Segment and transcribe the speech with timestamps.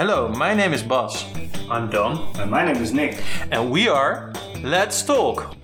[0.00, 1.26] Hello, my name is Bas.
[1.68, 2.32] I'm Dom.
[2.38, 3.22] And my name is Nick.
[3.50, 4.32] And we are
[4.62, 5.54] Lad's Talk.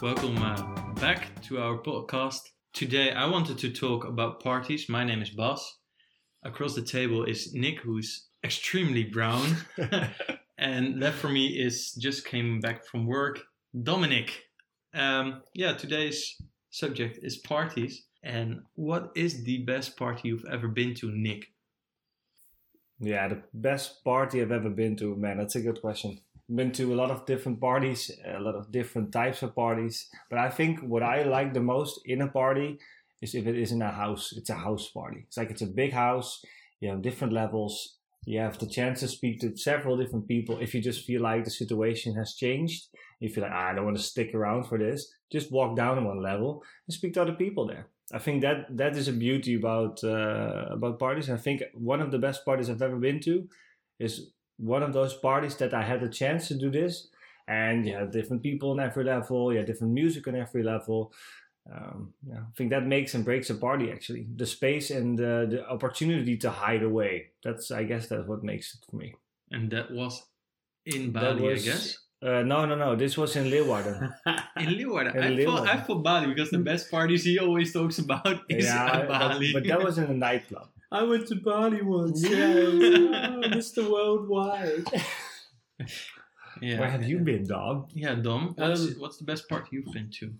[0.00, 0.62] Welcome uh,
[1.00, 2.42] back to our podcast.
[2.72, 4.88] Today I wanted to talk about parties.
[4.88, 5.76] My name is Bas.
[6.44, 9.56] Across the table is Nick, who's extremely brown.
[10.56, 13.40] and left for me is just came back from work,
[13.82, 14.44] Dominic.
[14.94, 16.36] Um, yeah, today's
[16.70, 18.04] subject is parties.
[18.22, 21.46] And what is the best party you've ever been to, Nick?
[23.00, 26.20] Yeah, the best party I've ever been to, man, that's a good question.
[26.48, 30.08] Been to a lot of different parties, a lot of different types of parties.
[30.30, 32.78] But I think what I like the most in a party
[33.20, 34.32] is if it is in a house.
[34.36, 35.24] It's a house party.
[35.26, 36.44] It's like it's a big house.
[36.80, 37.96] You have different levels.
[38.24, 40.58] You have the chance to speak to several different people.
[40.60, 42.86] If you just feel like the situation has changed,
[43.20, 45.12] if you feel like ah, I don't want to stick around for this.
[45.32, 47.86] Just walk down one level and speak to other people there.
[48.12, 51.30] I think that that is a beauty about uh, about parties.
[51.30, 53.48] I think one of the best parties I've ever been to
[53.98, 57.08] is one of those parties that I had a chance to do this,
[57.48, 61.12] and you have different people on every level, you have different music on every level.
[61.72, 64.26] Um, yeah, I think that makes and breaks a party actually.
[64.36, 67.28] The space and the, the opportunity to hide away.
[67.44, 69.14] That's I guess that's what makes it for me.
[69.50, 70.22] And that was
[70.84, 71.98] in Bali, was, I guess.
[72.22, 72.94] Uh, no, no, no.
[72.94, 74.14] This was in Leeuwarden.
[74.56, 75.16] in Leeuwarden.
[75.16, 75.44] In I, Leeuwarden.
[75.44, 79.52] Thought, I thought Bali because the best parties he always talks about is yeah, Bali.
[79.52, 80.68] But, but, that was in a nightclub.
[80.92, 82.22] I went to Bali once.
[82.22, 82.32] Yes.
[82.34, 83.90] oh, Mr.
[83.90, 84.84] Worldwide.
[86.60, 86.78] yeah.
[86.78, 87.86] Where have you been, Dom?
[87.92, 88.52] Yeah, Dom.
[88.56, 90.32] What's, um, what's the best part you've been to?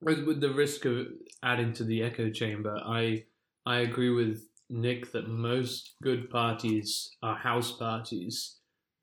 [0.00, 1.08] With the risk of
[1.42, 3.24] adding to the echo chamber, I
[3.66, 8.57] I agree with Nick that most good parties are house parties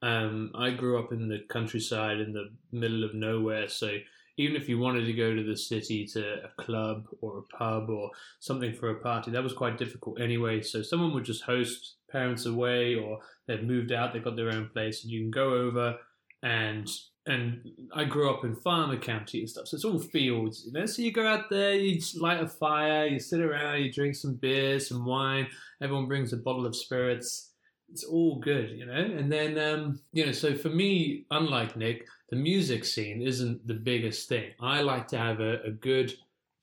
[0.06, 3.98] um, I grew up in the countryside in the middle of nowhere, so
[4.38, 7.89] even if you wanted to go to the city to a club or a pub
[7.89, 10.61] or something for a party, that was quite difficult anyway.
[10.61, 14.70] So someone would just host parents away, or they've moved out, they've got their own
[14.73, 15.98] place, and you can go over
[16.43, 16.87] and
[17.27, 20.86] and I grew up in Farmer County and stuff, so it's all fields, you know.
[20.86, 24.36] So you go out there, you light a fire, you sit around, you drink some
[24.36, 25.48] beer, some wine.
[25.82, 27.55] Everyone brings a bottle of spirits,
[27.90, 28.94] it's all good, you know.
[28.94, 33.73] And then, um, you know, so for me, unlike Nick, the music scene isn't the
[33.73, 34.52] biggest thing.
[34.60, 36.14] I like to have a, a good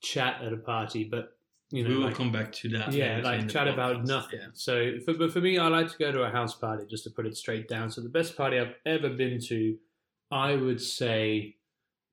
[0.01, 1.35] chat at a party, but
[1.71, 2.93] you know, we will like, come back to that.
[2.93, 4.39] Yeah, like chat about nothing.
[4.41, 4.47] Yeah.
[4.53, 7.09] So, for, but for me, I like to go to a house party just to
[7.09, 7.89] put it straight down.
[7.89, 9.75] So, the best party I've ever been to,
[10.29, 11.55] I would say,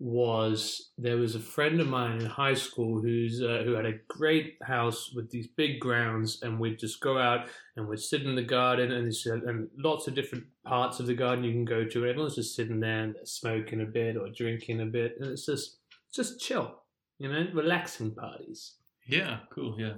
[0.01, 3.99] was there was a friend of mine in high school who's uh, who had a
[4.09, 8.35] great house with these big grounds, and we'd just go out and we'd sit in
[8.35, 9.13] the garden, and
[9.47, 12.81] and lots of different parts of the garden you can go to, everyone's just sitting
[12.81, 15.81] there and smoking a bit or drinking a bit, and it's just
[16.11, 16.83] just chill,
[17.19, 18.77] you know, relaxing parties.
[19.07, 19.79] Yeah, cool.
[19.79, 19.97] Yeah,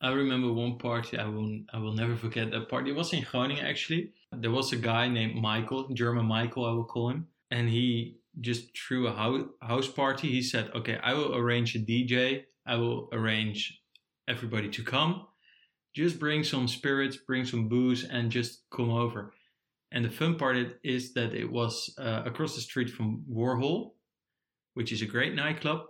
[0.00, 2.50] I remember one party I will I will never forget.
[2.50, 4.10] That party it was in Groningen actually.
[4.32, 8.76] There was a guy named Michael, German Michael, I will call him, and he just
[8.76, 10.28] threw a house party.
[10.28, 12.44] He said, "Okay, I will arrange a DJ.
[12.66, 13.80] I will arrange
[14.28, 15.26] everybody to come.
[15.94, 19.32] Just bring some spirits, bring some booze, and just come over."
[19.92, 23.92] And the fun part is that it was uh, across the street from Warhol,
[24.74, 25.86] which is a great nightclub.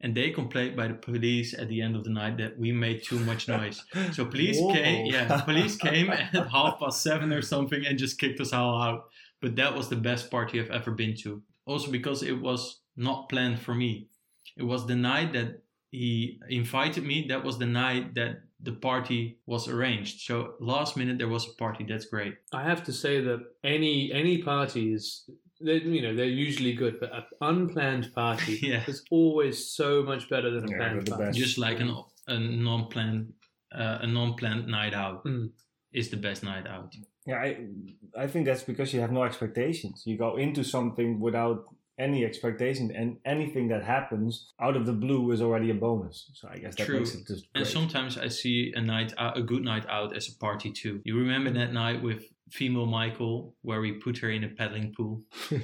[0.00, 3.04] And they complained by the police at the end of the night that we made
[3.04, 3.82] too much noise.
[4.12, 4.72] So police Whoa.
[4.74, 8.82] came, yeah, police came at half past seven or something and just kicked us all
[8.82, 9.04] out.
[9.40, 13.28] But that was the best party I've ever been to also because it was not
[13.28, 14.08] planned for me.
[14.56, 17.26] It was the night that he invited me.
[17.28, 20.22] That was the night that the party was arranged.
[20.22, 21.84] So last minute there was a party.
[21.88, 22.34] That's great.
[22.52, 25.28] I have to say that any any parties,
[25.60, 28.82] they, you know, they're usually good, but an unplanned party yeah.
[28.86, 31.38] is always so much better than a yeah, planned party.
[31.38, 31.94] Just like an
[32.26, 33.32] a non-planned
[33.74, 35.50] uh, a non-planned night out mm.
[35.92, 36.94] is the best night out.
[37.26, 37.66] Yeah, I
[38.16, 40.02] I think that's because you have no expectations.
[40.04, 41.64] You go into something without
[41.98, 46.30] any expectations and anything that happens out of the blue is already a bonus.
[46.34, 46.98] So I guess that True.
[46.98, 47.52] makes it just.
[47.52, 47.62] Great.
[47.62, 51.00] And sometimes I see a night, a good night out as a party too.
[51.04, 55.22] You remember that night with female Michael, where we put her in a paddling pool.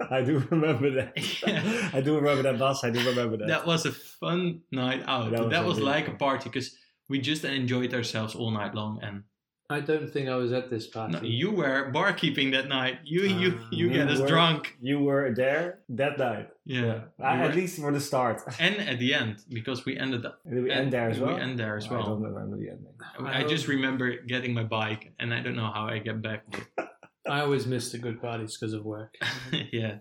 [0.10, 1.12] I do remember that.
[1.46, 1.90] yeah.
[1.92, 2.84] I do remember that, Bas.
[2.84, 3.48] I do remember that.
[3.48, 5.30] That was a fun night out.
[5.30, 6.76] That was, that was like a party because
[7.08, 9.24] we just enjoyed ourselves all night long and
[9.70, 11.14] I don't think I was at this party.
[11.14, 12.98] No, you were barkeeping that night.
[13.04, 14.76] You uh, you you, get us drunk.
[14.80, 16.50] You were there that night.
[16.66, 17.44] Yeah, yeah.
[17.46, 18.42] at least for the start.
[18.60, 20.40] And at the end because we ended up.
[20.48, 21.34] Did we end there as well?
[21.34, 22.02] We end there as well.
[22.02, 22.94] I don't remember the ending.
[23.20, 26.44] I, I just remember getting my bike, and I don't know how I get back.
[27.26, 29.14] I always miss the good parties because of work.
[29.72, 29.96] yeah.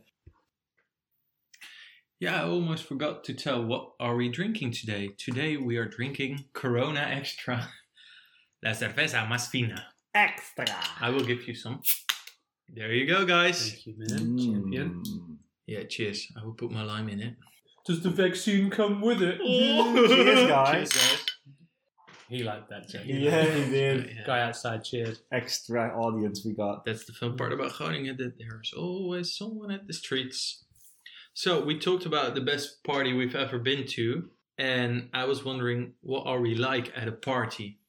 [2.19, 5.10] Yeah, I almost forgot to tell what are we drinking today.
[5.18, 7.69] Today we are drinking Corona Extra.
[8.63, 9.94] La cerveza más fina.
[10.15, 10.65] Extra.
[11.01, 11.81] I will give you some.
[12.69, 13.71] There you go, guys.
[13.71, 14.38] Thank you, man.
[14.38, 15.04] Champion.
[15.06, 15.38] Mm.
[15.68, 16.27] Yeah, cheers.
[16.39, 17.36] I will put my lime in it.
[17.86, 19.38] Does the vaccine come with it?
[19.39, 20.89] Cheers, guys.
[20.92, 21.25] Cheers, guys.
[22.30, 23.01] He liked that joke.
[23.06, 24.06] Yeah, he did.
[24.15, 24.25] Yeah.
[24.25, 25.19] Guy outside cheered.
[25.31, 26.86] Extra audience we got.
[26.86, 30.63] That's the fun part about Groningen, that there's always someone at the streets.
[31.33, 35.94] So we talked about the best party we've ever been to, and I was wondering,
[36.01, 37.80] what are we like at a party?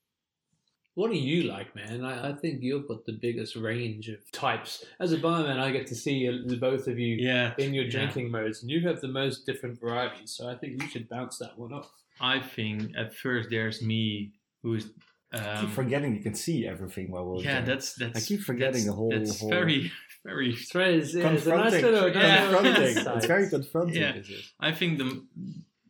[0.95, 2.05] What do you like, man?
[2.05, 4.85] I, I think you've got the biggest range of types.
[5.01, 7.85] As a barman, I get to see uh, the both of you Yeah, in your
[7.85, 7.91] yeah.
[7.91, 10.31] drinking modes, and you have the most different varieties.
[10.37, 11.91] So I think you should bounce that one off.
[12.21, 14.33] I think at first there's me,
[14.63, 14.87] who's
[15.33, 17.75] I keep um, forgetting you can see everything while we're yeah, there.
[17.75, 18.17] that's that's.
[18.17, 19.91] I keep forgetting that's, the whole- That's whole- very,
[20.25, 20.51] very.
[20.53, 21.83] It's very, yeah, it's a nice confronting.
[21.83, 22.43] little, Yeah.
[22.53, 22.97] confronting.
[23.17, 24.01] It's very confronting.
[24.01, 24.23] Yeah.
[24.61, 25.25] I think the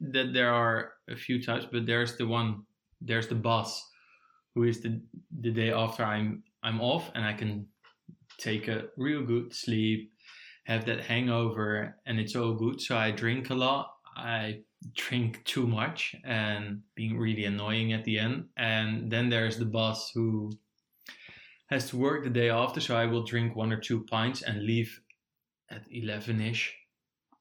[0.01, 2.63] that there are a few types, but there's the one,
[3.03, 3.85] there's the boss,
[4.55, 5.01] who is the
[5.41, 7.67] the day after I'm I'm off and I can
[8.39, 10.13] take a real good sleep,
[10.65, 12.81] have that hangover, and it's all good.
[12.81, 13.91] So I drink a lot.
[14.17, 14.61] I
[14.95, 18.47] drink too much and being really annoying at the end.
[18.57, 20.53] And then there's the boss who
[21.69, 24.63] has to work the day after, so I will drink one or two pints and
[24.65, 25.01] leave
[25.71, 26.75] at eleven ish.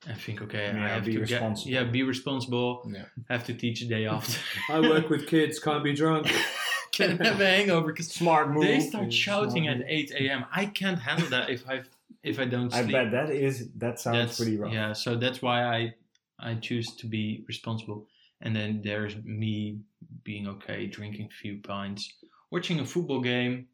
[0.07, 1.71] And think, okay, I Yeah, have be to responsible.
[1.71, 2.89] get, yeah, be responsible.
[2.93, 3.05] Yeah.
[3.29, 4.37] Have to teach the day after.
[4.69, 6.27] I work with kids, can't be drunk.
[6.93, 8.63] Can have a hangover because Smart move.
[8.63, 10.45] they start shouting at eight a.m.
[10.51, 11.81] I can't handle that if I
[12.23, 14.71] if I don't I bet that is that sounds that's pretty rough.
[14.71, 14.93] yeah.
[14.93, 15.93] So that's why I
[16.39, 18.07] I choose to be responsible.
[18.41, 19.79] And then there's me
[20.23, 22.11] being okay, drinking a few pints,
[22.51, 23.67] watching a football game,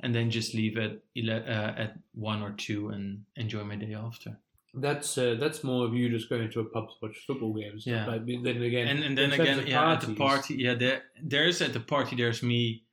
[0.00, 3.94] and then just leave at ele- uh, at one or two and enjoy my day
[3.94, 4.36] after.
[4.80, 7.84] That's uh, that's more of you just going to a pub to watch football games.
[7.86, 8.06] Yeah.
[8.06, 11.72] But then again, and and then again, yeah, at the party, yeah, there there's at
[11.72, 12.16] the party.
[12.16, 12.84] There's me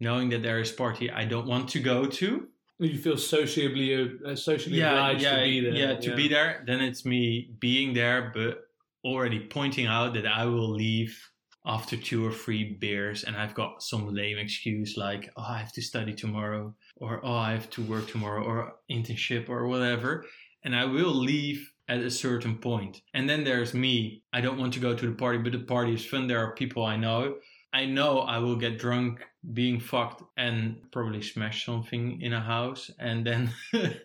[0.00, 2.48] knowing that there is party I don't want to go to.
[2.78, 5.72] you feel sociably uh, socially yeah, obliged yeah, to be there.
[5.72, 6.64] yeah, to be there.
[6.66, 8.64] Then it's me being there, but
[9.04, 11.16] already pointing out that I will leave
[11.64, 15.72] after two or three beers, and I've got some lame excuse like, "Oh, I have
[15.74, 20.26] to study tomorrow," or "Oh, I have to work tomorrow," or internship, or whatever,
[20.64, 23.02] and I will leave at a certain point.
[23.14, 24.22] And then there's me.
[24.32, 26.26] I don't want to go to the party, but the party is fun.
[26.26, 27.36] There are people I know.
[27.74, 32.90] I know I will get drunk, being fucked, and probably smash something in a house,
[32.98, 33.50] and then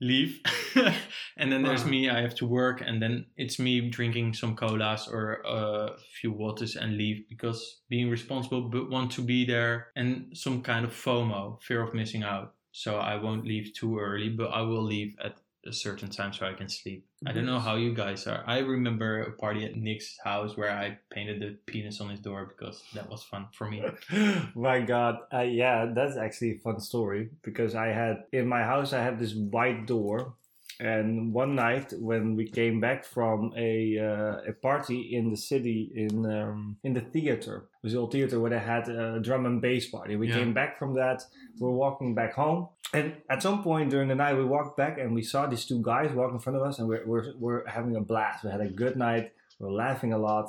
[0.00, 0.40] leave.
[1.36, 1.90] and then there's Wow.
[1.90, 2.08] me.
[2.08, 6.32] I have to work, and then it's me drinking some colas or uh, a few
[6.32, 10.92] waters and leave because being responsible, but want to be there, and some kind of
[10.92, 12.54] FOMO, fear of missing out.
[12.72, 16.46] So I won't leave too early, but I will leave at a certain time so
[16.46, 17.04] I can sleep.
[17.26, 18.42] I don't know how you guys are.
[18.46, 22.46] I remember a party at Nick's house where I painted the penis on his door
[22.46, 23.82] because that was fun for me.
[24.54, 28.92] my god uh, yeah that's actually a fun story because i had in my house
[28.92, 30.34] i had this white door
[30.80, 35.90] and one night when we came back from a uh, a party in the city
[35.94, 39.46] in um, in the theater it was the old theater where they had a drum
[39.46, 40.14] and bass party.
[40.16, 40.38] We Yeah.
[40.38, 41.22] came back from that.
[41.58, 42.68] We're walking back home.
[42.92, 45.80] And at some point during the night we walked back and we saw these two
[45.82, 48.44] guys walking in front of us and we're, we're, we're having a blast.
[48.44, 49.32] We had a good night.
[49.58, 50.46] We were laughing a lot.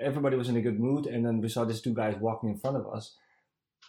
[0.00, 2.56] Everybody was in a good mood and then we saw these two guys walking in
[2.58, 3.16] front of us.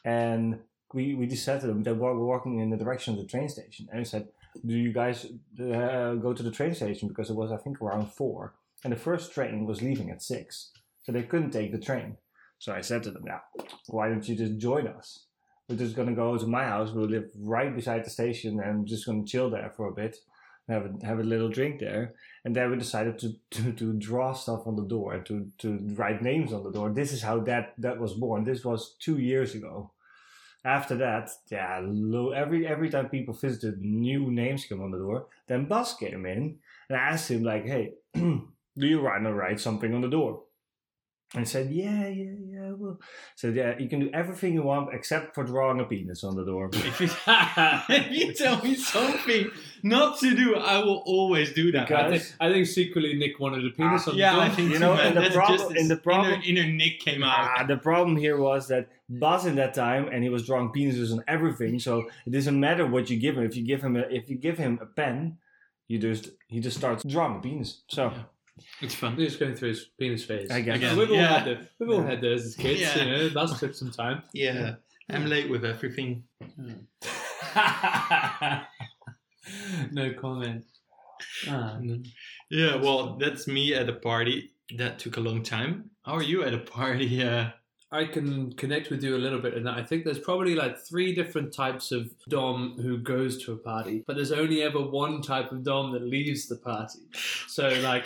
[0.04, 0.60] And
[0.94, 3.48] we, we just said to them they were walking in the direction of the train
[3.50, 3.88] station.
[3.92, 4.28] And we said
[4.66, 5.26] do you guys
[5.60, 8.54] uh, go to the train station because it was i think around four
[8.84, 10.72] and the first train was leaving at six
[11.04, 12.18] so they couldn't take the train
[12.60, 13.40] so i said to them yeah
[13.88, 15.26] why don't you just join us
[15.70, 18.88] we're just going to go to my house we live right beside the station and
[18.88, 20.18] just going to chill there for a bit
[20.72, 22.14] have a, have a little drink there
[22.46, 25.80] and then we decided to, to, to draw stuff on the door and to, to
[25.96, 26.92] write names on the door.
[26.92, 28.44] This is how that, that was born.
[28.44, 29.92] This was two years ago.
[30.64, 31.82] After that, yeah,
[32.36, 35.28] every every time people visited, new names came on the door.
[35.48, 39.94] Then Bas came in and asked him like, "Hey, do you want to write something
[39.94, 40.44] on the door?"
[41.34, 43.00] And said, "Yeah, yeah, yeah." Well,
[43.38, 46.44] said, "Yeah, you can do everything you want except for drawing a penis on the
[46.44, 49.50] door." If you, if you tell me something
[49.82, 51.88] not to do, I will always do that.
[51.88, 54.56] Because- I think, I think secretly Nick wanted a penis on yeah, the I door.
[54.58, 55.08] think You know, man.
[55.08, 57.50] and the That's problem- just and the this problem- inner, inner Nick came out.
[57.60, 61.14] Ah, the problem here was that Bas in that time, and he was drawing penises
[61.14, 61.80] on everything.
[61.80, 63.46] So it doesn't matter what you give him.
[63.46, 65.38] If you give him a, if you give him a pen,
[65.88, 67.84] you just he just starts drawing a penis.
[67.88, 68.24] So Yeah.
[68.82, 69.16] It's fun.
[69.16, 70.52] He's going through his penis phase.
[70.52, 70.78] I guess.
[70.78, 71.40] Again, we've all yeah.
[71.40, 72.82] had the, we've all had those as kids.
[72.82, 73.04] Yeah.
[73.04, 74.22] You know, that took some time.
[74.34, 74.76] Yeah,
[75.10, 76.24] I'm late with everything.
[79.92, 80.66] no comment.
[81.48, 81.80] Ah.
[82.50, 84.52] Yeah, well, that's me at a party.
[84.78, 85.90] That took a long time.
[86.04, 87.24] How are you at a party?
[87.92, 90.56] Uh, I can connect with you a little bit in that I think there's probably
[90.56, 94.80] like three different types of Dom who goes to a party, but there's only ever
[94.80, 97.00] one type of Dom that leaves the party.
[97.50, 98.06] So like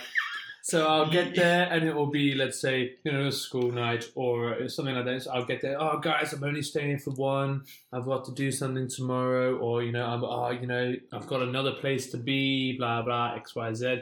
[0.66, 1.36] so I'll get mm.
[1.36, 5.06] there and it will be, let's say, you know, a school night or something like
[5.06, 5.22] that.
[5.22, 5.80] So I'll get there.
[5.80, 7.66] Oh, guys, I'm only staying for one.
[7.94, 11.44] I've got to do something tomorrow, or you know, I'm oh, you know, I've got
[11.44, 12.78] another place to be.
[12.80, 14.02] Blah blah X Y Z.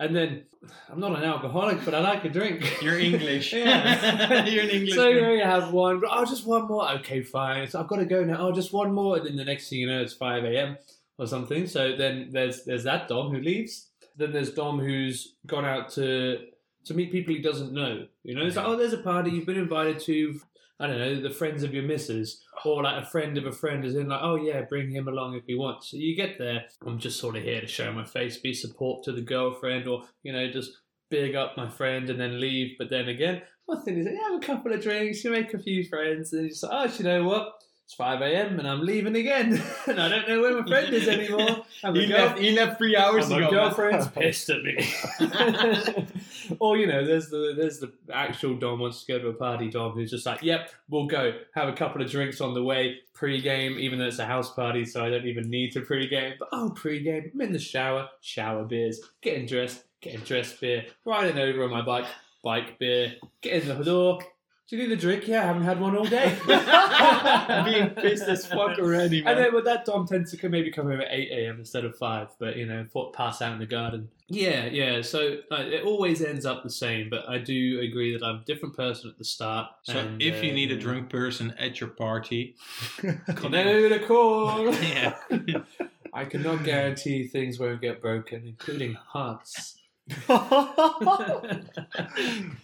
[0.00, 0.46] And then
[0.88, 2.78] I'm not an alcoholic, but I like a drink.
[2.82, 3.52] You're English.
[3.56, 4.44] Yeah.
[4.46, 4.96] You're an English.
[4.96, 5.22] So you man.
[5.22, 6.90] know, you have one, but oh, just one more.
[6.94, 7.68] Okay, fine.
[7.68, 8.48] So I've got to go now.
[8.48, 10.76] Oh, just one more, and then the next thing you know, it's five a.m.
[11.18, 11.68] or something.
[11.68, 13.89] So then there's there's that Dom who leaves.
[14.16, 16.38] Then there's Dom who's gone out to
[16.86, 18.06] to meet people he doesn't know.
[18.22, 20.40] You know, it's like, oh, there's a party you've been invited to.
[20.78, 23.84] I don't know, the friends of your missus, or like a friend of a friend
[23.84, 25.90] is in, like, oh yeah, bring him along if he wants.
[25.90, 26.64] So you get there.
[26.86, 30.04] I'm just sort of here to show my face, be support to the girlfriend, or
[30.22, 30.70] you know, just
[31.10, 32.76] big up my friend and then leave.
[32.78, 35.58] But then again, one thing is, you have a couple of drinks, you make a
[35.58, 37.52] few friends, and you just like, oh, you know what?
[37.90, 38.60] It's 5 a.m.
[38.60, 39.60] and I'm leaving again.
[39.88, 41.64] and I don't know where my friend is anymore.
[41.82, 43.50] And He left, he left three hours and my ago.
[43.50, 44.76] girlfriend's pissed at me.
[46.60, 49.70] or you know, there's the there's the actual Dom wants to go to a party.
[49.70, 51.32] Dom who's just like, yep, we'll go.
[51.56, 52.98] Have a couple of drinks on the way.
[53.12, 56.34] Pre-game, even though it's a house party, so I don't even need to pre-game.
[56.38, 61.38] But oh, pre-game, I'm in the shower, shower beers, getting dressed, getting dressed beer, riding
[61.38, 62.06] over on my bike,
[62.44, 64.20] bike beer, get in the door.
[64.70, 65.26] Do you need a drink?
[65.26, 66.38] Yeah, I haven't had one all day.
[67.64, 69.34] Being pissed as fuck already, man.
[69.36, 71.58] And then with that, Dom tends to come- maybe come home at 8 a.m.
[71.58, 74.08] instead of 5, but you know, thought pass out in the garden.
[74.28, 75.02] Yeah, yeah.
[75.02, 78.44] So uh, it always ends up the same, but I do agree that I'm a
[78.44, 79.72] different person at the start.
[79.82, 82.54] so and, if you uh, need a drunk person at your party,
[83.02, 83.10] you
[83.48, 84.72] know the call.
[84.72, 85.16] yeah,
[86.14, 89.78] I cannot guarantee things won't get broken, including hearts.
[90.28, 91.40] oh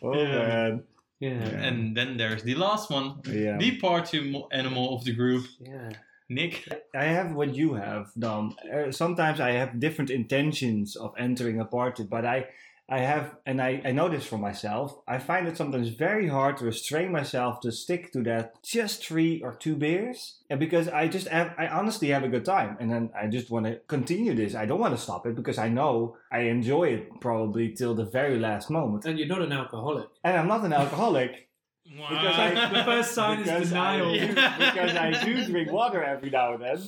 [0.03, 0.47] Yeah.
[0.47, 0.83] man.
[1.21, 1.31] Yeah,
[1.67, 3.57] and then there's the last one, Yeah.
[3.57, 4.19] the party
[4.53, 5.91] animal of the group, yeah.
[6.29, 6.69] Nick.
[6.95, 8.57] I have what you have, Dom.
[8.73, 12.47] Uh, sometimes I have different intentions of entering a party, but I,
[12.89, 14.97] I have, and I, I know this for myself.
[15.09, 19.43] I find it sometimes very hard to restrain myself to stick to that just three
[19.43, 22.89] or two beers, and because I just have, I honestly have a good time, and
[22.93, 24.55] then I just want to continue this.
[24.55, 28.05] I don't want to stop it because I know I enjoy it probably till the
[28.05, 30.07] very last moment, And you're not an alcoholic.
[30.23, 31.49] and I'm not an alcoholic.
[31.85, 34.11] Because I- The first sign is denial.
[34.11, 36.79] I do, because I do drink water every now and then.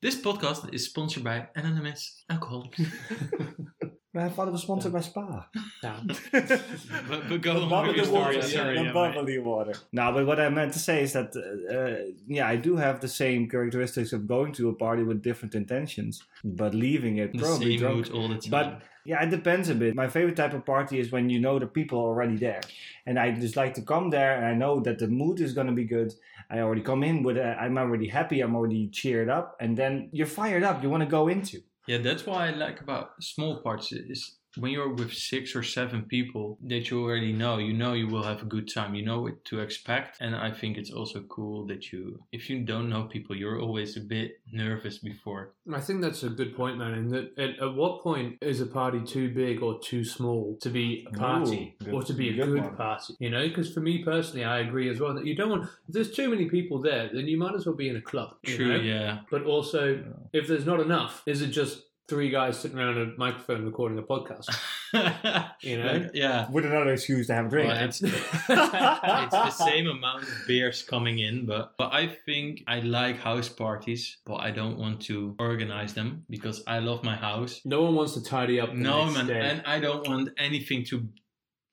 [0.00, 2.80] This podcast is sponsored by Anonymous Alcoholics.
[4.20, 5.48] I thought it was sponsored by Spa.
[5.82, 6.00] Yeah.
[6.32, 8.36] but, but go The on with your story.
[8.36, 8.42] water.
[8.42, 9.14] Sorry, the yeah, mate.
[9.14, 9.74] bubbly water.
[9.92, 11.96] No, but what I meant to say is that, uh, uh,
[12.26, 16.22] yeah, I do have the same characteristics of going to a party with different intentions,
[16.44, 18.14] but leaving it the probably same drunk.
[18.14, 18.50] all the time.
[18.50, 19.94] But yeah, it depends a bit.
[19.94, 22.60] My favorite type of party is when you know the people are already there,
[23.06, 25.72] and I just like to come there and I know that the mood is gonna
[25.72, 26.12] be good.
[26.50, 30.08] I already come in with, i I'm already happy, I'm already cheered up, and then
[30.12, 30.82] you're fired up.
[30.82, 31.60] You want to go into.
[31.88, 33.90] Yeah, that's why I like about small parts.
[33.92, 38.08] Is when you're with six or seven people that you already know, you know you
[38.08, 38.94] will have a good time.
[38.94, 40.18] You know what to expect.
[40.20, 43.96] And I think it's also cool that you, if you don't know people, you're always
[43.96, 45.52] a bit nervous before.
[45.72, 46.94] I think that's a good point, man.
[46.94, 50.70] And that at, at what point is a party too big or too small to
[50.70, 53.14] be a party Ooh, good- or to be a good good, party?
[53.18, 55.64] You know, because for me personally, I agree as well that you don't want.
[55.64, 58.34] If there's too many people there, then you might as well be in a club.
[58.42, 58.82] you True, know?
[58.82, 59.18] yeah.
[59.30, 60.02] But also,
[60.32, 64.02] if there's not enough, is it just three guys sitting around a microphone recording a
[64.02, 64.46] podcast?
[65.60, 66.08] You know?
[66.14, 66.50] Yeah.
[66.50, 67.68] With another excuse to have a drink.
[67.68, 72.80] Well, it's, it's the same amount of beers coming in, but, but I think I
[72.80, 77.60] like house parties, but I don't want to organize them because I love my house.
[77.66, 78.70] No one wants to tidy up.
[78.70, 79.40] The No, next man, day.
[79.40, 81.06] and I don't want anything to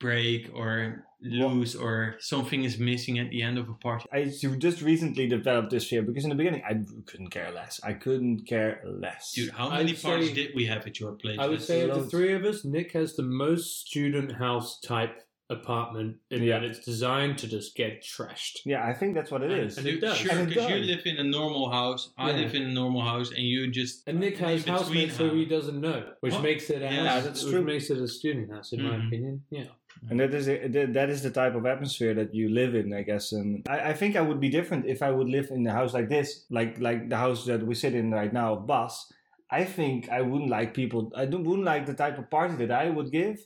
[0.02, 4.06] break or lose or something is missing at the end of a party.
[4.14, 4.26] I
[4.58, 7.80] just recently developed this fear because in the beginning I couldn't care less.
[7.84, 9.34] I couldn't care less.
[9.34, 11.38] Dude, how I many would parties say- did we have at your place?
[11.40, 14.80] I would Let's- say of the three of us, Nick has the most student house
[14.80, 16.58] type apartment, in Yeah.
[16.60, 18.62] that it's designed to just get trashed.
[18.66, 19.78] yeah, I think that's what it And- is.
[19.78, 20.18] and it does.
[20.18, 22.12] Sure, And because you live in a normal house.
[22.18, 22.38] I Yeah.
[22.38, 25.34] live in a normal house, and you just And Nick has between housemates who house.
[25.36, 26.42] he doesn't know, which What?
[26.42, 27.64] makes it a Yeah, house, that's true.
[27.64, 29.08] makes it a student house, in my Mhm.
[29.08, 29.44] opinion.
[29.52, 29.66] Yeah.
[30.04, 30.12] Mm-hmm.
[30.12, 33.32] And that is that is the type of atmosphere that you live in, I guess.
[33.32, 35.94] And I, I think I would be different if I would live in a house
[35.94, 39.12] like this, like like the house that we sit in right now Bas.
[39.52, 41.12] I think I wouldn't like people.
[41.16, 43.38] I don't, wouldn't like the type of party that I would give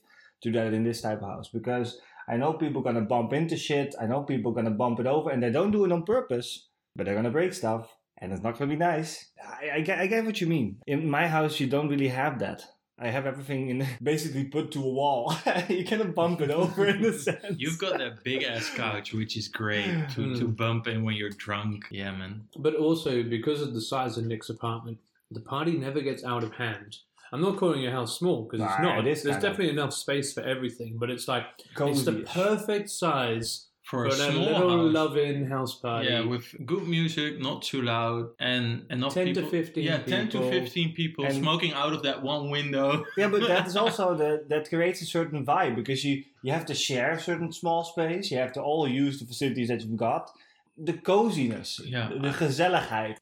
[0.42, 3.96] to that in this type of house because I know people gonna bump into shit.
[4.00, 7.06] I know people gonna bump it over, and they don't do it on purpose, but
[7.06, 9.32] they're gonna break stuff, and it's not gonna be nice.
[9.44, 10.78] I, I, I get what you mean.
[10.88, 12.64] In my house, you don't really have that.
[13.02, 15.34] I have everything in basically put to a wall.
[15.70, 17.56] you cannot bump it over in a sense.
[17.58, 20.52] You've got that big ass couch, which is great to, to Hmm.
[20.52, 21.86] bump in when you're drunk.
[21.92, 22.48] Yeah, man.
[22.58, 24.98] But also because of the size of Nick's apartment,
[25.32, 26.98] the party never gets out of hand.
[27.32, 29.00] I'm not calling your house small because it's Nah, not.
[29.06, 31.44] it is There's kind of- definitely enough space for everything, but it's like
[31.80, 34.94] it's the perfect size For a for a small little house.
[35.00, 36.08] love-in house party.
[36.10, 40.30] Yeah, with good music, not too loud, and and not 10 to 15 Yeah, ten
[40.30, 42.88] to fifteen people And- smoking out of that one window.
[43.18, 46.16] Yeah, but that is also the that creates a certain vibe because you
[46.46, 48.26] you have to share a certain small space.
[48.32, 50.24] You have to all use the facilities that you've got.
[50.90, 52.08] The coziness, Yeah.
[52.26, 53.16] de gezelligheid.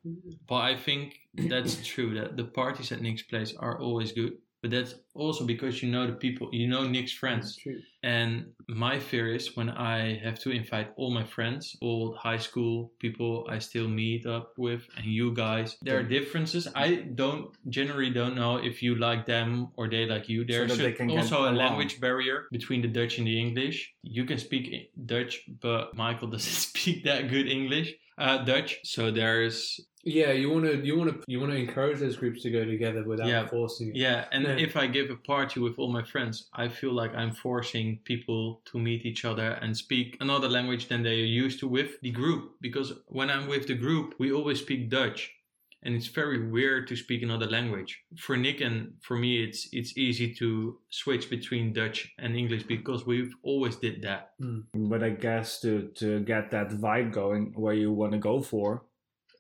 [0.52, 1.06] But I think
[1.52, 2.10] that's true.
[2.20, 4.34] That the parties at Nick's place are always good.
[4.68, 7.56] But that's also because you know the people, you know Nick's friends.
[7.56, 7.80] true.
[8.04, 12.92] And my fear is when I have to invite all my friends, all high school
[13.00, 16.68] people I still meet up with, and you guys, there are differences.
[16.76, 20.44] I don't generally don't know if you like them or they like you.
[20.44, 23.94] There's that they can get also a language barrier between the Dutch and the English.
[24.04, 28.80] You can speak Dutch, but Michael doesn't speak that good English, uh, Dutch.
[28.84, 32.42] So there's Yeah, you want to you want to you want to encourage those groups
[32.44, 33.46] to go together without Yeah.
[33.48, 33.96] forcing it.
[33.98, 34.56] Yeah, and Yeah.
[34.68, 38.62] if I give a party with all my friends, I feel like I'm forcing people
[38.72, 42.12] to meet each other and speak another language than they are used to with the
[42.12, 42.44] group.
[42.62, 45.34] Because when I'm with the group, we always speak Dutch.
[45.84, 47.92] And it's very weird to speak another language.
[48.26, 53.06] For Nick and for me, it's it's easy to switch between Dutch and English because
[53.06, 54.22] we've always did that.
[54.40, 54.62] Hmm.
[54.92, 55.72] But I guess to
[56.02, 58.70] to get that vibe going where you want to go for,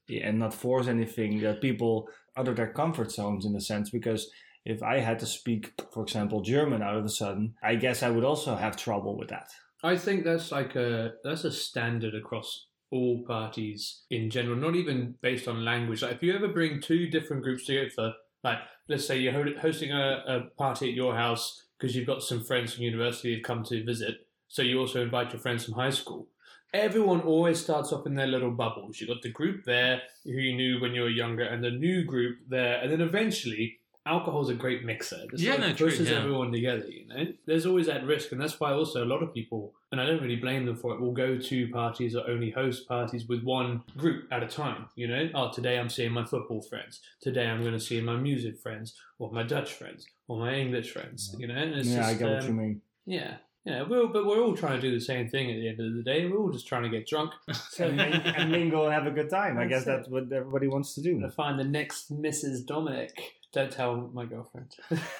[0.09, 3.89] and not force anything that people out of their comfort zones in a sense.
[3.89, 4.29] Because
[4.65, 8.09] if I had to speak, for example, German out of a sudden, I guess I
[8.09, 9.49] would also have trouble with that.
[9.83, 15.15] I think that's like a that's a standard across all parties in general, not even
[15.21, 16.01] based on language.
[16.01, 20.23] Like if you ever bring two different groups together, like let's say you're hosting a,
[20.27, 23.85] a party at your house because you've got some friends from university who've come to
[23.85, 24.15] visit,
[24.47, 26.27] so you also invite your friends from high school.
[26.74, 29.00] Everyone always starts off in their little bubbles.
[29.00, 32.03] You've got the group there who you knew when you were younger, and the new
[32.03, 35.18] group there, and then eventually alcohol's a great mixer.
[35.33, 36.18] It Yeah, sort of no, true, pushes yeah.
[36.18, 36.87] everyone together.
[36.87, 40.00] You know, there's always that risk, and that's why also a lot of people, and
[40.00, 43.27] I don't really blame them for it, will go to parties or only host parties
[43.27, 44.87] with one group at a time.
[44.96, 47.01] You know, oh, today I'm seeing my football friends.
[47.22, 50.92] Today I'm going to see my music friends, or my Dutch friends, or my English
[50.92, 51.35] friends.
[51.37, 52.81] You know, and it's yeah, just, I get what um, you mean.
[53.05, 53.37] Yeah.
[53.68, 55.94] Yeah, we're, but we're all trying to do the same thing at the end of
[55.94, 56.25] the day.
[56.25, 57.34] We're all just trying to get drunk.
[57.70, 59.58] So and, and, and mingle and have a good time.
[59.58, 59.88] I guess it.
[59.88, 61.20] that's what everybody wants to do.
[61.20, 62.66] to find the next Mrs.
[62.66, 63.12] Dominic.
[63.51, 64.74] Don't tell my girlfriend.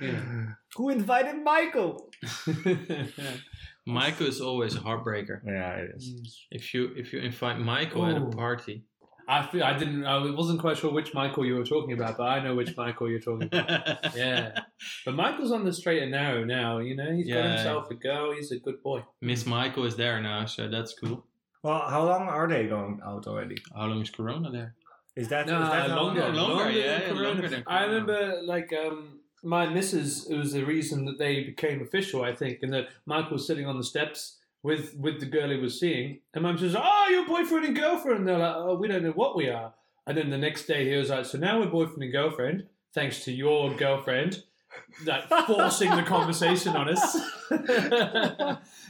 [0.00, 0.46] yeah.
[0.76, 2.10] Who invited Michael?
[3.86, 5.40] Michael is always a heartbreaker.
[5.44, 6.08] Yeah, it is.
[6.08, 6.28] Mm.
[6.50, 8.84] If you if you invite Michael at a party,
[9.30, 10.04] I feel I didn't.
[10.04, 13.08] I wasn't quite sure which Michael you were talking about, but I know which Michael
[13.08, 14.14] you're talking about.
[14.16, 14.58] Yeah,
[15.04, 16.78] but Michael's on the straight and narrow now.
[16.78, 18.32] You know, he's got himself a girl.
[18.34, 19.04] He's a good boy.
[19.20, 21.24] Miss Michael is there now, so that's cool.
[21.62, 23.56] Well, how long are they going out already?
[23.74, 24.74] How long is Corona there?
[25.14, 26.20] Is that, No, is that how longer.
[26.22, 27.28] Longer, longer, yeah, than yeah, Corona.
[27.28, 30.28] longer than I remember, like, um, my missus.
[30.28, 33.66] It was the reason that they became official, I think, and that Michael was sitting
[33.66, 37.26] on the steps with with the girl he was seeing, and Mum says, "Oh, your
[37.26, 39.74] boyfriend and girlfriend." And they're like, "Oh, we don't know what we are."
[40.06, 43.24] And then the next day, he was like, "So now we're boyfriend and girlfriend, thanks
[43.24, 44.44] to your girlfriend."
[45.04, 47.12] Like forcing the conversation on us.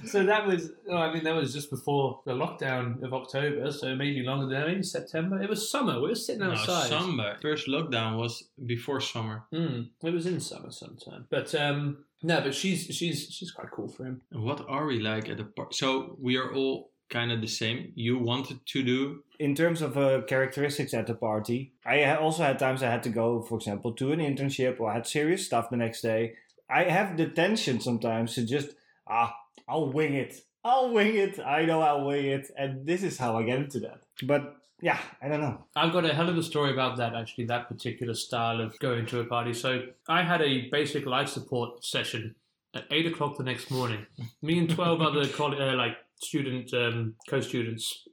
[0.07, 3.94] so that was, oh, I mean, that was just before the lockdown of October, so
[3.94, 5.40] maybe longer than that, maybe September.
[5.40, 6.00] It was summer.
[6.00, 6.66] We were sitting outside.
[6.66, 6.88] No, outside.
[6.88, 7.37] summer.
[7.40, 9.44] First lockdown was before summer.
[9.53, 11.26] Mm, it was in summer sometime.
[11.31, 14.20] But um, no, but she's she's she's quite cool for him.
[14.33, 15.74] What are we like at the party?
[15.76, 17.92] So we are all kind of the same.
[17.94, 22.59] You wanted to do in terms of uh, characteristics at the party, I also had
[22.59, 25.70] times I had to go, for example, to an internship or I had serious stuff
[25.70, 26.35] the next day.
[26.68, 28.70] I have the tension sometimes to just,
[29.09, 29.35] ah,
[29.66, 30.42] I'll wing it.
[30.62, 31.40] I'll wing it.
[31.40, 32.51] I know I'll wing it.
[32.57, 34.03] And this is how I get into that.
[34.23, 35.64] But yeah, I don't know.
[35.75, 39.07] I've got a hell of a story about that actually, that particular style of going
[39.07, 39.55] to a party.
[39.55, 42.35] So I had a basic life support session
[42.75, 44.07] at eight o'clock the next morning.
[44.42, 48.04] Me and twelve other coll- uh, like student um, co-students.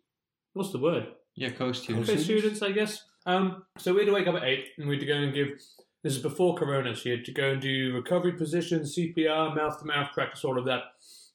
[0.54, 1.08] What's the word?
[1.36, 2.10] yeah, Co-students?
[2.10, 3.04] co-students, I guess.
[3.26, 5.34] Um, so we had to wake up at eight, and we had to go and
[5.34, 5.50] give.
[6.04, 9.80] This is before Corona, so you had to go and do recovery positions, CPR, mouth
[9.80, 10.82] to mouth practice, all of that.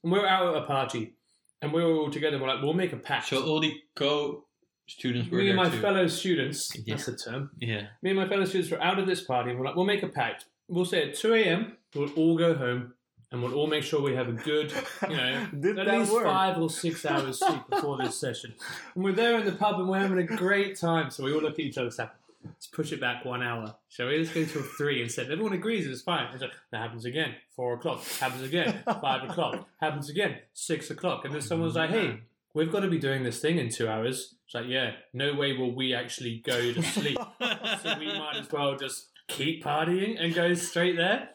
[0.02, 1.14] And we were out at a party,
[1.60, 2.38] and we were all together.
[2.40, 3.28] We're like, we'll make a pact.
[3.28, 4.44] So all the co
[4.88, 5.80] students were Me and my too.
[5.80, 6.94] fellow students, Yeah.
[6.94, 7.50] that's the term.
[7.58, 7.88] yeah.
[8.02, 10.02] Me and my fellow students were out of this party, and we're like, we'll make
[10.02, 10.46] a pact.
[10.68, 12.94] We'll say at 2 a.m., we'll all go home,
[13.32, 14.72] and we'll all make sure we have a good,
[15.08, 16.24] you know, Did at least work?
[16.24, 18.54] five or six hours sleep before this session.
[18.94, 21.10] And we're there in the pub and we're having a great time.
[21.10, 22.08] So we all look at each other and say,
[22.44, 23.74] let's push it back one hour.
[23.88, 24.18] Shall we?
[24.18, 25.30] Let's go till three instead.
[25.30, 26.28] Everyone agrees it's fine.
[26.34, 27.34] It's like, that happens again.
[27.56, 28.04] Four o'clock.
[28.20, 28.82] Happens again.
[28.84, 29.66] Five o'clock.
[29.80, 30.36] Happens again.
[30.52, 31.24] Six o'clock.
[31.24, 32.20] And then someone's like, hey,
[32.52, 34.34] we've got to be doing this thing in two hours.
[34.44, 37.18] It's like, yeah, no way will we actually go to sleep.
[37.40, 41.30] so we might as well just keep partying and go straight there.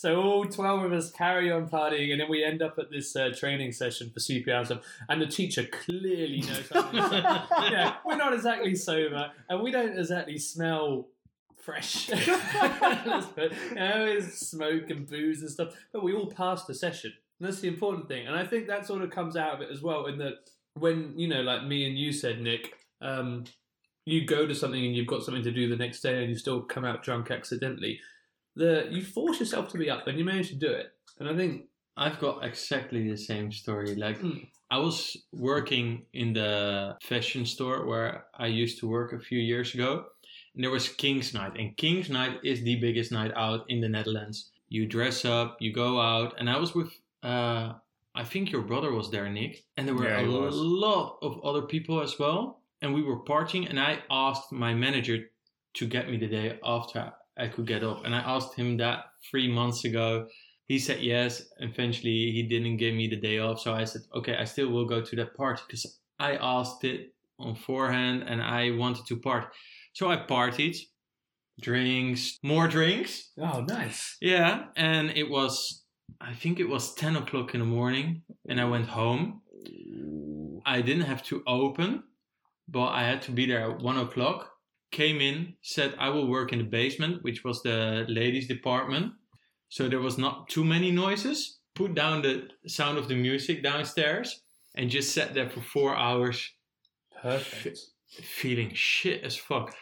[0.00, 3.14] So all 12 of us carry on partying, and then we end up at this
[3.14, 7.00] uh, training session for CPR stuff, and the teacher clearly knows something.
[7.70, 11.08] yeah, we're not exactly sober, and we don't exactly smell
[11.58, 12.06] fresh.
[12.08, 17.12] but, you know, smoke and booze and stuff, but we all passed the session.
[17.38, 18.26] And that's the important thing.
[18.26, 21.12] And I think that sort of comes out of it as well, in that when,
[21.18, 23.44] you know, like me and you said, Nick, um,
[24.06, 26.38] you go to something and you've got something to do the next day and you
[26.38, 28.00] still come out drunk accidentally
[28.56, 30.86] the you force yourself to be up and you manage to do it.
[31.18, 31.64] And I think
[31.96, 33.94] I've got exactly the same story.
[33.94, 34.48] Like Mm.
[34.70, 39.74] I was working in the fashion store where I used to work a few years
[39.74, 40.04] ago,
[40.54, 43.88] and there was King's Night, and King's Night is the biggest night out in the
[43.88, 44.50] Netherlands.
[44.68, 46.92] You dress up, you go out, and I was with.
[47.22, 47.72] Uh,
[48.14, 50.54] I think your brother was there, Nick, and there were Yeah, a was.
[50.56, 52.60] lot of other people as well.
[52.82, 55.30] And we were partying, and I asked my manager
[55.74, 59.04] to get me the day after I could get off, and I asked him that
[59.30, 60.26] three months ago,
[60.66, 61.42] he said yes.
[61.58, 64.86] Eventually, he didn't give me the day off, so I said, okay, I still will
[64.86, 69.46] go to that party because I asked it on forehand and I wanted to party.
[69.94, 70.76] So I partied,
[71.60, 74.16] drinks, more drinks, oh nice.
[74.20, 75.82] yeah, and it was,
[76.20, 79.42] I think it was ten o'clock in the morning, and I went home.
[80.64, 82.04] I didn't have to open,
[82.68, 84.49] but I had to be there at one o'clock.
[84.90, 89.12] Came in, said I will work in the basement, which was the ladies' department.
[89.68, 91.58] So there was not too many noises.
[91.74, 94.42] Put down the sound of the music downstairs
[94.74, 96.52] and just sat there for four hours
[97.22, 97.78] Perfect.
[98.08, 99.74] feeling shit as fuck.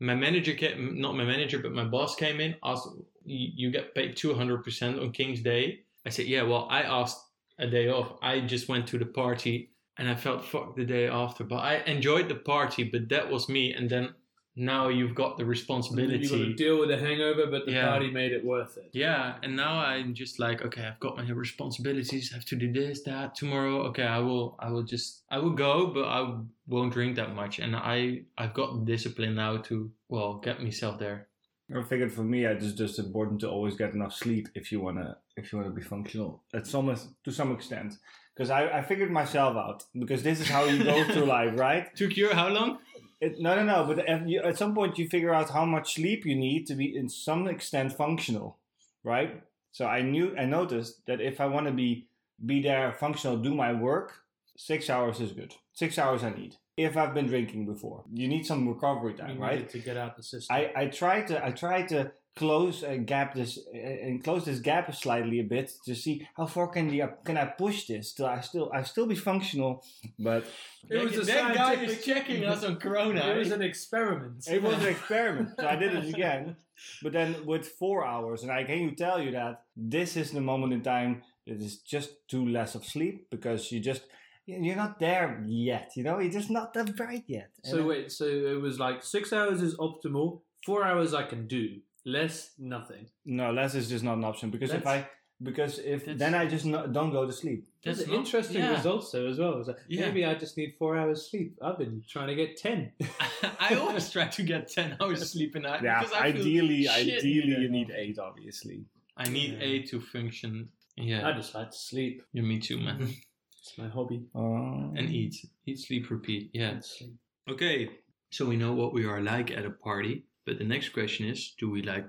[0.00, 2.88] My manager came, not my manager, but my boss came in, asked,
[3.24, 5.84] "You you get paid 200% on King's Day?
[6.06, 7.20] I said, yeah, well, I asked
[7.58, 8.12] a day off.
[8.22, 11.44] I just went to the party and I felt fucked the day after.
[11.44, 13.72] But I enjoyed the party, but that was me.
[13.72, 14.14] And then
[14.56, 16.54] now you've got the You got to responsibility.
[16.54, 17.90] deal with the hangover, but the Yeah.
[17.90, 18.90] party made it worth it.
[18.92, 22.30] Yeah, and now I'm just like, okay, I've got my responsibilities.
[22.32, 23.82] I have to do this, that tomorrow.
[23.88, 26.20] Okay, I will, I will just, I will go, but I
[26.68, 27.58] won't drink that much.
[27.58, 31.28] And I, I've got discipline now to, well, get myself there.
[31.74, 35.16] I figured for me, it's just important to always get enough sleep if you wanna
[35.36, 36.42] if you wanna be functional.
[36.52, 37.94] At some to some extent,
[38.34, 41.84] because I, I figured myself out because this is how you go through life, right?
[41.96, 42.78] Took you how long?
[43.24, 43.84] It, no, no, no.
[43.86, 46.74] But at, you, at some point, you figure out how much sleep you need to
[46.74, 48.58] be, in some extent, functional,
[49.02, 49.42] right?
[49.72, 52.06] So I knew, I noticed that if I want to be
[52.44, 54.08] be there, functional, do my work,
[54.56, 55.54] six hours is good.
[55.72, 56.56] Six hours I need.
[56.76, 59.68] If I've been drinking before, you need some recovery time, right?
[59.68, 60.54] to get out the system.
[60.56, 64.58] I, I try to I try to close and gap this uh, and close this
[64.58, 68.26] gap slightly a bit to see how far can the can I push this till
[68.26, 69.84] I still I still be functional,
[70.18, 70.44] but
[70.90, 73.20] It was a that guy scientific- is checking us on Corona.
[73.28, 74.46] it was an experiment.
[74.50, 75.50] it was an experiment.
[75.58, 76.56] So I did it again,
[77.02, 80.72] but then with four hours, and I can tell you that this is the moment
[80.72, 84.02] in time that is just too less of sleep because you just
[84.46, 85.92] you're not there yet.
[85.96, 87.50] You know, you're just not that bright yet.
[87.62, 90.40] So And- wait, so it was like six hours is optimal.
[90.66, 91.66] Four hours I can do.
[92.04, 93.06] Less, nothing.
[93.24, 95.08] no, less is just not an option because if I
[95.42, 97.66] because if then I just no, don't go to sleep.
[97.84, 98.74] That's an interesting yeah.
[98.76, 99.62] results though as well.
[99.66, 100.06] Like, Yeah.
[100.06, 101.58] Maybe I just need four hours sleep.
[101.62, 102.92] I've been trying to get ten.
[103.60, 105.82] I always try to get 10 hours sleep a night.
[105.82, 108.84] Yeah, because I feel ideally, ideally you need eight, obviously.
[109.16, 109.66] I need Yeah.
[109.66, 110.68] eight to function.
[110.96, 112.22] Yeah, I just like to sleep.
[112.32, 113.14] yeah, me too, man.
[113.60, 114.22] It's my hobby.
[114.34, 115.36] Uh, and eat.
[115.64, 116.50] Eat, sleep, repeat.
[116.52, 116.80] Yeah.
[116.80, 117.14] Sleep.
[117.48, 117.88] Okay,
[118.30, 121.54] so we know what we are like at a party, but the next question is
[121.58, 122.06] do we like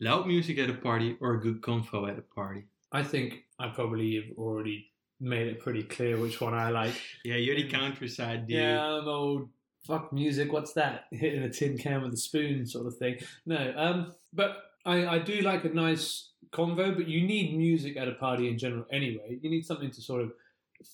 [0.00, 2.64] loud music at a party or a good convo at a party?
[2.92, 6.94] I think I probably have already made it pretty clear which one I like.
[7.24, 8.58] Yeah, you're the countryside dude.
[8.58, 9.48] Yeah, I'm old.
[9.86, 10.52] Fuck music.
[10.52, 11.04] What's that?
[11.10, 13.18] Hitting a tin can with a spoon, sort of thing.
[13.46, 16.94] No, um, but I, I do like a nice convo.
[16.94, 19.38] But you need music at a party in general anyway.
[19.40, 20.32] You need something to sort of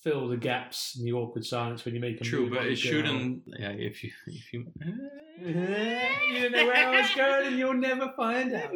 [0.03, 2.75] fill the gaps in the awkward silence when you make a True, move but it
[2.77, 3.43] shouldn't.
[3.47, 4.65] Yeah, if you if you.
[5.41, 5.53] you
[6.33, 8.73] didn't know where I was going, and you'll never find out.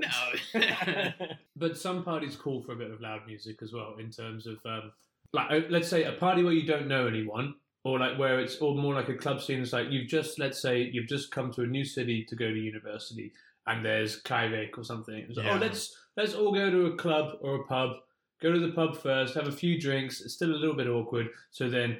[0.54, 1.12] no.
[1.56, 4.58] But some parties call for a bit of loud music as well, in terms of
[4.65, 4.91] um,
[5.34, 8.58] like uh, let's say a party where you don't know anyone, or like where it's
[8.58, 9.62] or more like a club scene.
[9.62, 12.47] It's like you've just let's say you've just come to a new city to go
[12.49, 13.32] to university,
[13.67, 15.15] and there's KEI-week or something.
[15.15, 15.56] It's like, Yeah.
[15.56, 17.97] oh, let's let's all go to a club or a pub.
[18.44, 20.22] Go to the pub first, have a few drinks.
[20.22, 21.98] It's still a little bit awkward, so then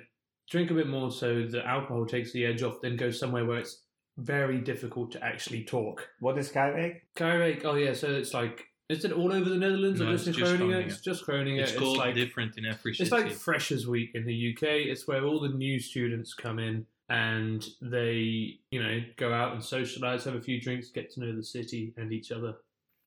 [0.50, 2.82] drink a bit more so the alcohol takes the edge off.
[2.82, 3.84] Then go somewhere where it's
[4.18, 6.08] very difficult to actually talk.
[6.20, 7.02] What is KEI-week?
[7.16, 10.28] KEI-week, oh yeah, so it's like is it all over the Netherlands No, or just
[10.28, 10.68] in it's Groningen?
[10.68, 10.90] Groningen.
[10.90, 11.60] It's just Groningen.
[11.64, 13.04] It's It's, called like different in every city.
[13.04, 14.64] it's like Freshers Week in the UK.
[14.64, 19.64] It's where all the new students come in and they, you know, go out and
[19.64, 22.56] socialize, have a few drinks, get to know the city and each other.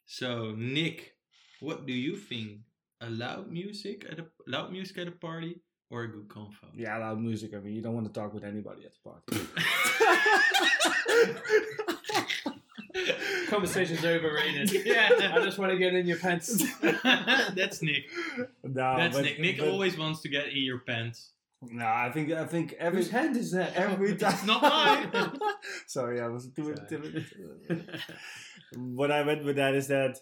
[0.06, 1.12] So Nick,
[1.60, 2.60] what do you think?
[3.00, 6.54] A loud music at a loud music at a party or a good convo?
[6.74, 7.52] Yeah, loud music.
[7.54, 9.46] I mean, you don't want to talk with anybody at the party.
[13.48, 14.72] Conversation's overrated.
[14.86, 15.10] Yeah.
[15.34, 16.62] I just want to get in your pants.
[16.80, 18.04] That's Nick.
[18.64, 19.40] no, That's but- Nick.
[19.40, 21.32] Nick but- always wants to get in your pants.
[21.62, 23.72] No, I think I think every Whose hand is that?
[23.76, 24.32] Oh, every time.
[24.34, 25.32] It's not mine.
[25.86, 27.24] Sorry, I was doing Sorry.
[27.70, 27.82] it.
[28.76, 30.18] what I meant with that is that,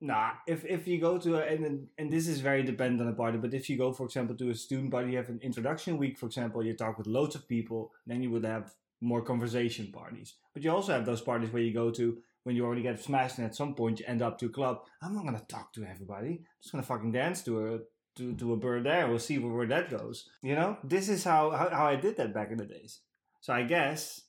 [0.00, 3.12] nah, if if you go to a, and and this is very dependent on the
[3.12, 5.98] party, but if you go, for example, to a student party, you have an introduction
[5.98, 9.92] week, for example, you talk with loads of people, then you would have more conversation
[9.92, 10.34] parties.
[10.54, 13.38] But you also have those parties where you go to when you already get smashed,
[13.38, 14.82] and at some point you end up to a club.
[15.02, 16.28] I'm not gonna talk to everybody.
[16.28, 17.78] I'm just gonna fucking dance to a.
[18.16, 20.28] To, to a bird there, we'll see where, where that goes.
[20.42, 22.98] You know, this is how, how how I did that back in the days.
[23.40, 24.22] So I guess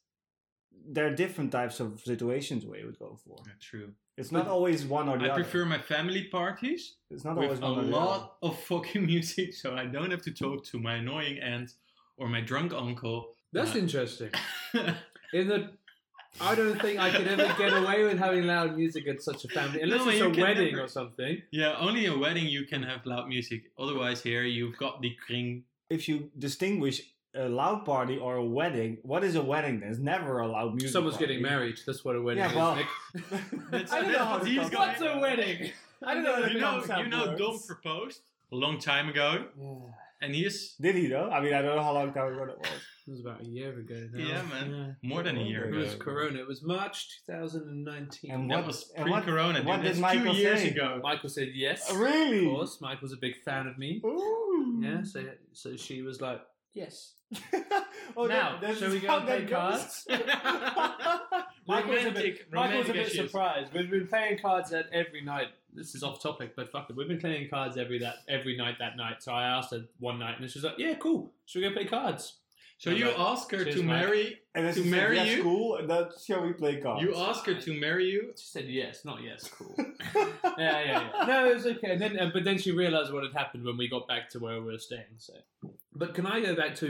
[0.88, 3.38] there are different types of situations where you would go for.
[3.46, 3.94] Yeah, True.
[4.20, 5.42] It's not But always one or the I other.
[5.42, 7.90] I prefer my family parties It's not always with a or the other.
[7.92, 11.70] lot of fucking music, so I don't have to talk to my annoying aunt
[12.18, 13.18] or my drunk uncle.
[13.54, 14.32] That's Uh, interesting.
[15.34, 15.60] In the,
[16.42, 19.50] I don't think I could ever get away with having loud music at such a
[19.58, 20.86] family, unless No, it's a wedding never.
[20.86, 21.42] or something.
[21.52, 23.62] yeah, only a wedding you can have loud music.
[23.84, 25.64] Otherwise, here you've got the kring.
[25.90, 26.98] If you distinguish
[27.36, 29.80] a loud party or a wedding, what is a wedding?
[29.80, 30.92] There's never a loud music.
[30.92, 31.28] Someone's party.
[31.28, 31.78] getting married.
[31.86, 32.56] That's what a wedding Yeah, is.
[32.56, 32.88] well, Nick.
[33.72, 35.72] That's- I don't know how that's this what he's What's a wedding?
[36.06, 37.40] I don't know You know, you know, works.
[37.40, 39.46] Dom proposed a long time ago,
[40.22, 41.30] and he's Did he though?
[41.30, 42.68] I mean, I don't know how long time ago that was.
[43.08, 44.24] It was about a year ago now.
[44.28, 44.96] Yeah, man.
[45.02, 45.10] Yeah.
[45.10, 45.78] more than a year It ago.
[45.80, 46.40] was Corona.
[46.40, 48.32] It was March 2019.
[48.32, 49.64] And That what- was pre-corona.
[49.64, 49.94] what dude.
[49.94, 50.70] did Michael two years say?
[50.70, 51.00] ago.
[51.04, 51.92] Michael said yes.
[51.94, 52.46] really?
[52.48, 54.02] Of course, Mike was a big fan of me.
[54.06, 54.80] Ooh.
[54.84, 56.42] Yeah, so so she was like,
[56.74, 57.14] yes.
[58.18, 60.08] oh, Now, that, that's shall we go and play that goes?
[61.68, 63.30] Michael a bit, Michael was a bit issues.
[63.30, 63.72] surprised.
[63.74, 65.48] We've been playing cards at every night.
[65.74, 66.96] This is off topic, but fuck it.
[66.96, 69.22] We've been playing cards every that every night that night.
[69.22, 71.32] So I asked her one night, and she was like, "Yeah, cool.
[71.46, 72.38] Should we go play cards?"
[72.80, 74.40] So you ask her to marry.
[74.56, 75.44] And To marry yes, you?
[75.44, 75.76] cool.
[75.76, 77.04] And then shall we play cards?
[77.04, 78.32] You ask her to marry you.
[78.38, 79.50] She said yes, not yes.
[79.50, 79.76] Cool.
[80.16, 81.26] yeah, yeah, yeah.
[81.28, 81.92] No, it was okay.
[81.92, 84.40] And then, uh, but then she realized what had happened when we got back to
[84.40, 85.18] where we were staying.
[85.18, 85.34] So,
[86.00, 86.88] but can I go back to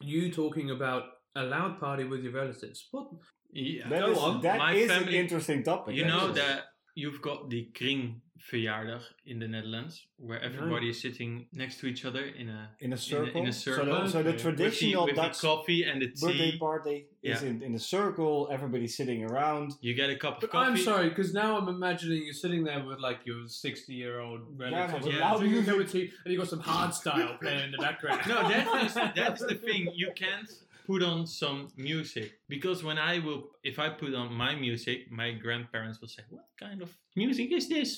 [0.00, 1.02] you talking about
[1.34, 2.78] a loud party with your relatives?
[2.92, 3.06] What?
[3.52, 3.88] Yeah.
[3.88, 4.40] That Go is- on.
[4.42, 5.94] that My is family- an interesting topic.
[5.96, 6.40] You know actually.
[6.40, 6.58] that
[6.94, 8.00] you've got the kring
[8.50, 12.92] verjaardag in the Netherlands, where everybody is sitting next to each other in a in
[12.92, 13.40] a circle.
[13.40, 13.86] in a So circle.
[14.02, 14.32] the, so the Okay.
[14.32, 16.58] with the, traditional with the Dutch coffee and the birthday tea.
[16.58, 18.48] party is in, in a circle.
[18.50, 19.74] Everybody's sitting around.
[19.80, 20.70] You get a cup of But coffee.
[20.70, 24.40] I'm sorry, because now I'm imagining you're sitting there with like your 60 year old
[24.58, 25.20] relatives, with Yeah.
[25.20, 25.74] loud loud drinking music.
[25.74, 28.20] cup of tea, and you got some hard style playing in the background.
[28.26, 29.82] No, that's that's the thing.
[29.94, 30.50] You can't
[30.86, 35.30] put on some music because when I will, if I put on my music, my
[35.44, 37.90] grandparents will say, "What kind of music is this?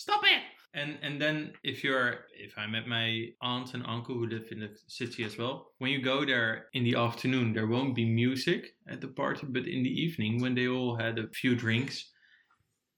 [0.00, 4.26] Stop it!" And and then if you're if I'm at my aunt and uncle who
[4.26, 7.94] live in the city as well, when you go there in the afternoon, there won't
[7.94, 11.54] be music at the party, but in the evening when they all had a few
[11.54, 12.10] drinks.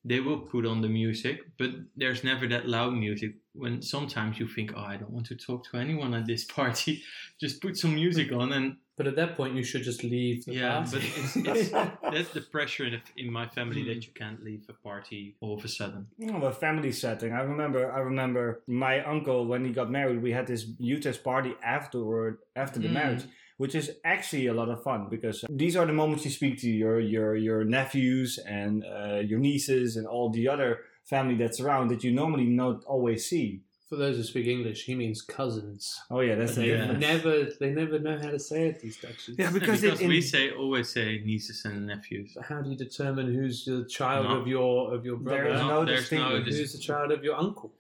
[0.05, 3.35] They will put on the music, but there's never that loud music.
[3.55, 7.03] When sometimes you think, "Oh, I don't want to talk to anyone at this party,"
[7.41, 10.53] just put some music on and But at that point, you should just leave the
[10.55, 10.91] yeah party.
[10.93, 11.71] but it's, it's
[12.15, 13.89] that's the pressure in, in my family Hmm.
[13.89, 17.33] that you can't leave a party all of a sudden Oh, a family setting.
[17.33, 17.81] I remember.
[17.99, 20.19] I remember my uncle when he got married.
[20.29, 20.63] We had this
[20.95, 22.99] UTES party afterward, after the Mm.
[23.01, 23.25] marriage,
[23.59, 26.69] which is actually a lot of fun because these are the moments you speak to
[26.71, 31.89] your your your nephews and uh, your nieces and all the other family that's around
[31.89, 33.63] that you normally not always see.
[33.89, 36.01] For those who speak English, he means cousins.
[36.11, 37.01] Oh yeah, that's But the they difference.
[37.01, 38.81] never, they never know how to say it.
[38.81, 39.37] These Dutchies.
[39.39, 42.77] Yeah, because, because, it, in, we say always say nieces and nephews how do you
[42.77, 44.41] determine who's the child No.
[44.41, 45.49] of your of your brother?
[45.49, 46.45] is No, no there's no distinction.
[46.47, 47.71] dis- who's the child of your uncle?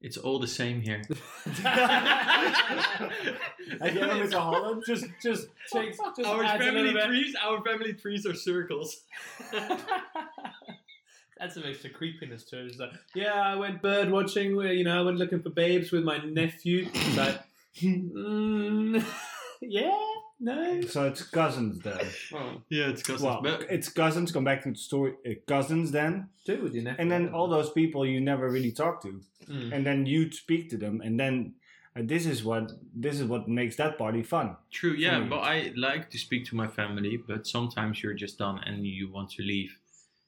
[0.00, 1.02] It's all the same here
[3.80, 4.82] Have you ever been Holland?
[4.86, 5.98] Just, just takes.
[6.16, 9.02] Just our family trees our family trees are circles
[11.40, 12.66] That's some extra creepiness to it.
[12.66, 14.56] It's like, yeah, I went bird watching.
[14.56, 16.86] You know, I went looking for babes with my nephew.
[16.92, 17.40] It's like,
[17.80, 19.02] mm,
[19.62, 20.09] yeah,
[20.40, 20.80] no.
[20.82, 22.00] So it's cousins then.
[22.32, 24.32] Well, yeah it's cousins Well, but it's cousins.
[24.32, 25.14] Come back to the story.
[25.26, 27.00] Uh, cousins then, do it with your nephew.
[27.02, 29.20] and then all those people you never really talk to.
[29.48, 29.72] Mm.
[29.74, 31.54] and then you'd speak to them and then
[31.96, 34.56] and this is what this is what makes that party fun.
[34.70, 35.26] True, yeah, me.
[35.28, 39.10] but I like to speak to my family, but sometimes you're just done and you
[39.10, 39.76] want to leave.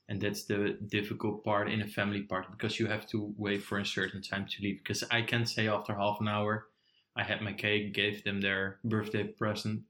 [0.09, 3.79] And that's the difficult part in a family party because you have to wait for
[3.79, 4.79] a certain time to leave.
[4.83, 6.67] Because I can say after half an hour,
[7.17, 9.83] I had my cake, gave them their birthday present.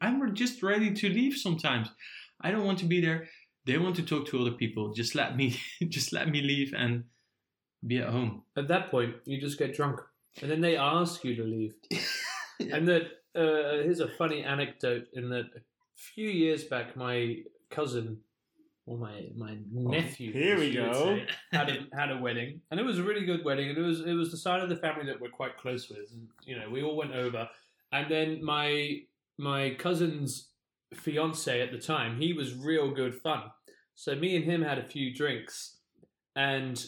[0.00, 1.88] I'm to, I'm just ready to leave sometimes.
[2.40, 3.28] I don't want to be there.
[3.66, 4.92] They want to talk to other people.
[4.94, 5.56] Just let me,
[5.88, 7.04] just let me leave and
[7.86, 8.42] be at home.
[8.56, 10.00] At that point, you just get drunk,
[10.40, 11.74] and then they ask you to leave.
[12.60, 13.02] And that
[13.36, 15.60] uh, here's a funny anecdote in that a
[15.94, 17.36] few years back, my
[17.70, 18.18] cousin
[18.84, 20.92] or my my nephew, here we go.
[20.92, 23.82] say, had a, had a wedding, and it was a really good wedding, and it
[23.82, 26.58] was it was the side of the family that we're quite close with, and you
[26.58, 27.48] know we all went over,
[27.92, 29.02] and then my
[29.38, 30.50] my cousin's
[30.94, 33.42] fiance at the time, he was real good fun,
[33.94, 35.78] so me and him had a few drinks,
[36.36, 36.84] and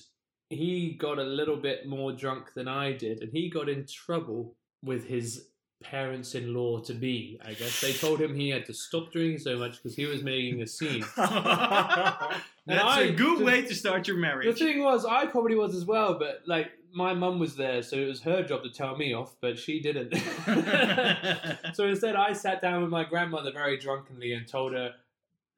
[0.49, 4.57] he got a little bit more drunk than I did, and he got in trouble
[4.83, 5.49] with his
[5.83, 7.41] parents-in-law to be.
[7.45, 10.23] I guess they told him he had to stop drinking so much because he was
[10.23, 11.05] making a scene.
[11.17, 14.47] That's I- a good the- way to start your marriage.
[14.59, 17.97] The thing was, I probably was as well, but like my mum was there, so
[17.97, 20.15] it was her job to tell me off, but she didn't.
[21.75, 24.93] so instead, I sat down with my grandmother very drunkenly and told her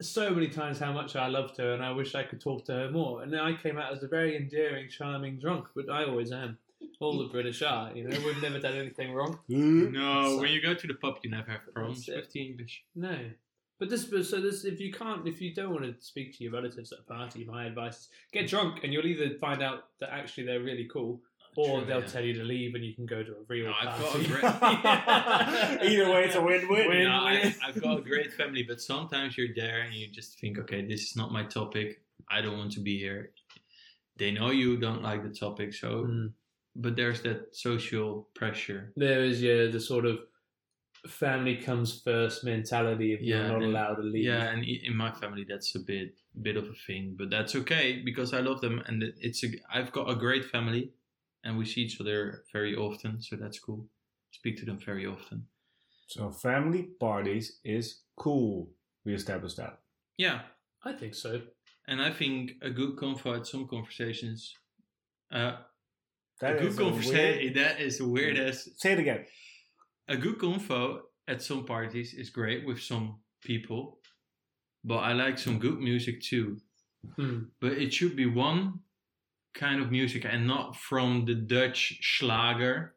[0.00, 2.72] so many times how much I loved her and I wish I could talk to
[2.72, 3.22] her more.
[3.22, 6.58] And then I came out as a very endearing, charming drunk, but I always am.
[7.00, 8.16] All the British are, you know.
[8.24, 9.38] We've never done anything wrong.
[9.48, 12.16] no, when you go to the pub, you never have problems That's it.
[12.16, 12.84] with the English.
[12.94, 13.16] No.
[13.80, 16.44] But this, but so this, if you can't, if you don't want to speak to
[16.44, 19.86] your relatives at a party, my advice is get drunk, and you'll either find out
[19.98, 21.20] that actually they're really cool,
[21.56, 22.06] or True, they'll yeah.
[22.06, 24.24] tell you to leave, and you can go to a real No, I've got party.
[24.24, 24.44] a great-
[25.92, 26.88] Either way, it's a win-win.
[26.88, 27.04] Win.
[27.04, 30.58] No, I, I've got a great family, but sometimes you're there and you just think,
[30.60, 32.02] okay, this is not my topic.
[32.30, 33.32] I don't want to be here.
[34.16, 36.04] They know you don't like the topic, so.
[36.04, 36.32] Mm.
[36.74, 38.92] But there's that social pressure.
[38.96, 40.18] There is yeah the sort of
[41.06, 44.24] family comes first mentality if Yeah, you're not and- allowed to leave.
[44.24, 48.00] Yeah, and in my family, that's a bit bit of a thing, but that's okay
[48.02, 49.48] because I love them, and it- it's a.
[49.70, 50.92] I've got a great family,
[51.44, 53.88] and we see each other very often, so that's cool.
[54.30, 55.46] Speak to them very often.
[56.06, 58.70] So family parties is cool.
[59.04, 59.82] We established that.
[60.16, 60.42] Yeah,
[60.84, 61.42] I think so.
[61.88, 64.56] and I think a good convo at some conversations.
[65.32, 65.56] Uh,
[66.42, 67.14] That a good is a conversation.
[67.40, 68.80] weird- That is the weirdest.
[68.80, 69.24] Say it again.
[70.08, 73.98] A good convo at some parties is great with some people,
[74.84, 76.58] but I like some good music too.
[77.16, 77.38] Hmm.
[77.60, 78.80] But it should be one
[79.54, 82.94] kind of music and not from the Dutch Schlager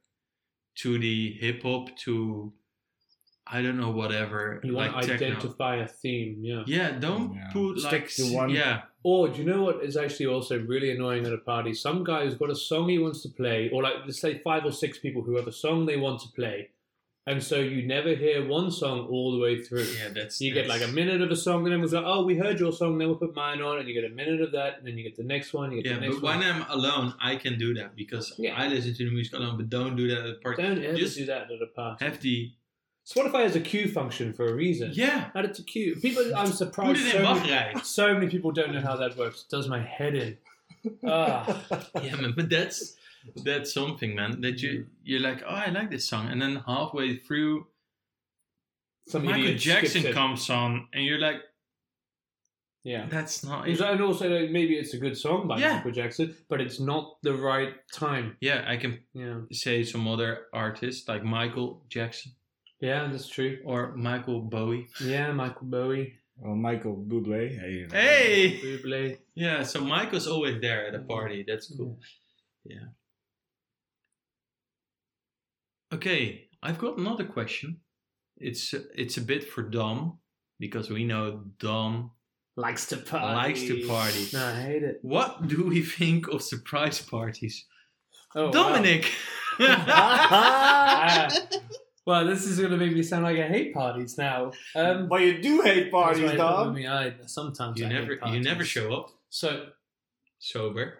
[0.81, 2.51] to the hip hop to
[3.47, 5.27] I don't know whatever You like want to techno.
[5.27, 6.63] identify a theme, yeah.
[6.65, 7.49] Yeah, don't Yeah.
[7.53, 10.89] put Stick like to one- Yeah, Or do you know what is actually also really
[10.89, 11.75] annoying at a party?
[11.75, 14.65] Some guy who's got a song he wants to play, or like let's say five
[14.65, 16.69] or six people who have a song they want to play,
[17.27, 19.83] and so you never hear one song all the way through.
[19.99, 20.09] yeah.
[20.15, 22.35] That's You get like a minute of a song, and then everyone's like, "Oh, we
[22.35, 24.79] heard your song, then we'll put mine on," and you get a minute of that,
[24.79, 26.39] and then you get the next one, you get Yeah, the next but one.
[26.39, 28.55] when I'm alone, I can do that because Yeah.
[28.59, 29.55] I listen to the music alone.
[29.57, 30.63] But don't do that at a party.
[30.63, 32.03] Don't ever Just do that at a party.
[32.05, 32.51] Have the
[33.05, 34.91] Spotify has a queue function for a reason.
[34.93, 35.29] yeah.
[35.35, 35.95] Add it to queue.
[35.95, 36.99] People, I'm surprised.
[37.11, 39.43] So many, so many people don't know how that works.
[39.43, 40.37] It does my head in.
[41.07, 41.63] Ah,
[42.03, 42.95] Yeah, man, but that's
[43.43, 44.41] that's something, man.
[44.41, 47.67] That you you're like, oh, I like this song, and then halfway through,
[49.07, 50.13] some Michael idiot skips Jackson it.
[50.13, 51.41] comes on, and you're like,
[52.83, 53.07] Yeah.
[53.09, 53.67] that's not.
[53.67, 55.75] Is that- And also, like, maybe it's a good song by Yeah.
[55.77, 58.37] Michael Jackson, but it's not the right time.
[58.41, 62.31] Yeah, I can Yeah, say some other artists like Michael Jackson
[62.85, 63.53] yeah, that's true.
[63.65, 64.87] or Michael Bowie.
[65.01, 67.43] Yeah, Michael Bowie, Well, Michael Bublé.
[67.61, 67.87] Hey.
[67.91, 69.17] Hey, Bublé.
[69.35, 69.63] yeah.
[69.63, 71.43] So Michael's always there at a party.
[71.47, 71.97] That's cool.
[72.73, 72.87] Yeah.
[75.93, 77.77] Okay, I've got another question.
[78.37, 80.19] It's it's a bit for Dom
[80.59, 82.11] because we know Dom
[82.57, 83.35] Likes to party.
[83.35, 84.27] likes to party.
[84.33, 84.99] No, I hate it.
[85.01, 87.65] What do we think of surprise parties?
[88.35, 88.51] Oh.
[88.51, 89.11] Dominic!
[89.59, 91.29] Ah,
[92.05, 94.51] well, this is going to make me sound like I hate parties now.
[94.75, 96.73] Um, But you do hate parties, that's why I put Dom.
[96.75, 99.67] me- I- sometimes you I hate never you never show up So
[100.39, 100.99] sober.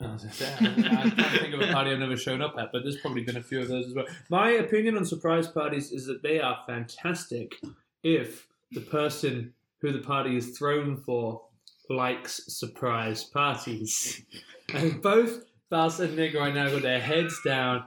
[0.00, 2.72] I was gonna I I can't think of a party I've never shown up at,
[2.72, 4.06] but there's probably been a few of those as well.
[4.28, 7.54] My opinion on surprise parties is that they are fantastic
[8.02, 11.42] if the person who the party is thrown for
[11.88, 14.22] likes surprise parties.
[14.74, 17.84] And both Bas and Nick right now got their heads down,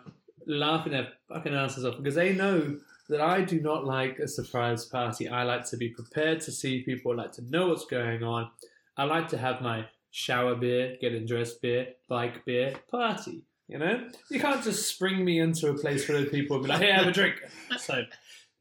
[0.47, 2.77] laughing their fucking asses off because they know
[3.09, 5.27] that I do not like a surprise party.
[5.29, 8.49] I like to be prepared to see people, I like to know what's going on.
[8.97, 13.43] I like to have my shower beer, getting dressed beer, bike beer, party.
[13.67, 16.69] You know, you can't just spring me into a place full of people and be
[16.71, 17.35] like, "Hey, have a drink."
[17.77, 18.03] So,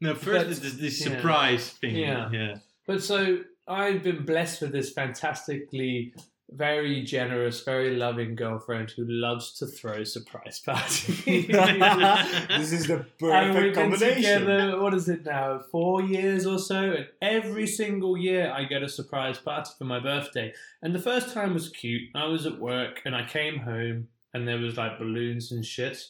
[0.00, 1.16] No, first But- is the, the yeah.
[1.16, 1.94] surprise thing.
[1.96, 2.28] Yeah.
[2.32, 2.56] yeah.
[2.86, 6.12] but so I've been blessed with this fantastically,
[6.50, 11.24] very generous, very loving girlfriend who loves to throw surprise parties.
[11.24, 14.40] this is the And we've perfect been combination.
[14.40, 16.92] together, what is it now, four years or so?
[16.92, 20.52] And every single year I get a surprise party for my birthday.
[20.82, 22.02] And the first time was cute.
[22.14, 26.02] I was at work and I came home and there was like balloons and shit.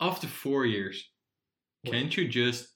[0.00, 1.08] After four years,
[1.86, 2.68] can't you just?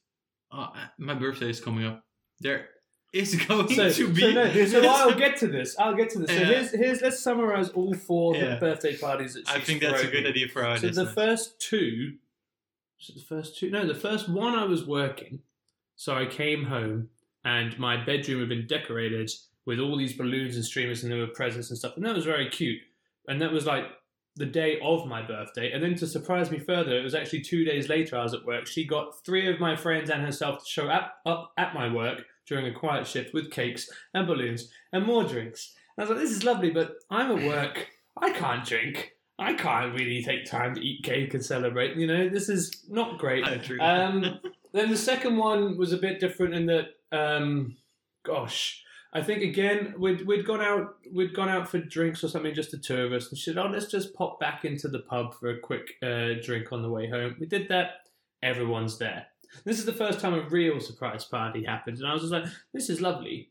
[0.52, 2.04] Uh, my birthday is coming up.
[2.40, 2.68] There
[3.12, 4.20] is going So, to be.
[4.20, 5.78] so, no, so I'll get to this.
[5.78, 6.30] I'll get to this.
[6.30, 6.44] So Yeah.
[6.46, 8.54] here's, here's let's summarize all four Yeah.
[8.54, 11.06] The birthday parties that she's I think that's a good idea for our So the
[11.06, 12.14] first two,
[13.08, 13.70] it the first two?
[13.70, 15.40] No, the first one I was working.
[15.96, 17.08] So I came home
[17.44, 19.30] and my bedroom had been decorated
[19.64, 21.96] with all these balloons and streamers and there were presents and stuff.
[21.96, 22.80] And that was very cute.
[23.26, 23.84] And that was like
[24.36, 25.72] the day of my birthday.
[25.72, 28.44] And then to surprise me further, it was actually two days later I was at
[28.44, 28.66] work.
[28.66, 32.24] She got three of my friends and herself to show up, up at my work
[32.48, 35.74] during a quiet shift with cakes and balloons and more drinks.
[35.96, 37.88] And I was like, this is lovely, but I'm at work.
[38.16, 39.12] I can't drink.
[39.38, 41.96] I can't really take time to eat cake and celebrate.
[41.96, 43.44] You know, this is not great.
[43.80, 44.40] Um,
[44.72, 47.76] then the second one was a bit different in that, um,
[48.24, 48.82] gosh,
[49.12, 52.70] I think again we'd we'd gone out we'd gone out for drinks or something, just
[52.70, 55.34] the two of us, and she said, "Oh, let's just pop back into the pub
[55.34, 58.02] for a quick uh, drink on the way home." We did that.
[58.42, 59.26] Everyone's there.
[59.64, 62.44] This is the first time a real surprise party happened, and I was just like,
[62.72, 63.50] "This is lovely."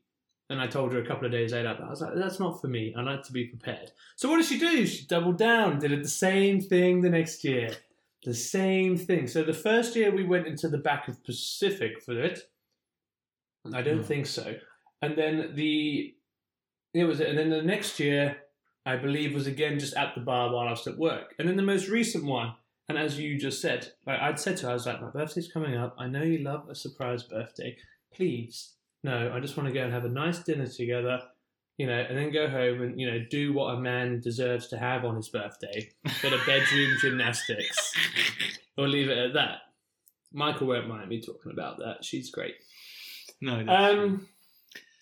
[0.50, 2.68] And I told her a couple of days later, I was like, "That's not for
[2.68, 2.94] me.
[2.96, 4.86] I like to be prepared." So what did she do?
[4.86, 7.70] She doubled down, did it the same thing the next year.
[8.24, 9.28] The same thing.
[9.28, 12.50] So the first year we went into the back of Pacific for it.
[13.74, 14.04] I don't Hmm.
[14.04, 14.56] think so.
[15.02, 16.16] And then the
[16.94, 18.38] it was and then the next year
[18.86, 21.36] I believe was again just at the bar while I was at work.
[21.38, 22.56] And then the most recent one,
[22.90, 25.52] and as you just said, like I'd said to her, I was like, My birthday's
[25.52, 25.96] coming up.
[25.98, 27.76] I know you love a surprise birthday.
[28.14, 28.74] Please.
[29.04, 31.22] No, I just want to go and have a nice dinner together,
[31.78, 34.78] you know, and then go home and, you know, do what a man deserves to
[34.78, 35.90] have on his birthday.
[36.22, 37.94] Bit of bedroom gymnastics.
[38.78, 39.60] We'll leave it at that.
[40.34, 42.04] Michael won't mind me talking about that.
[42.04, 42.56] She's great.
[43.42, 44.28] no, that's um, true.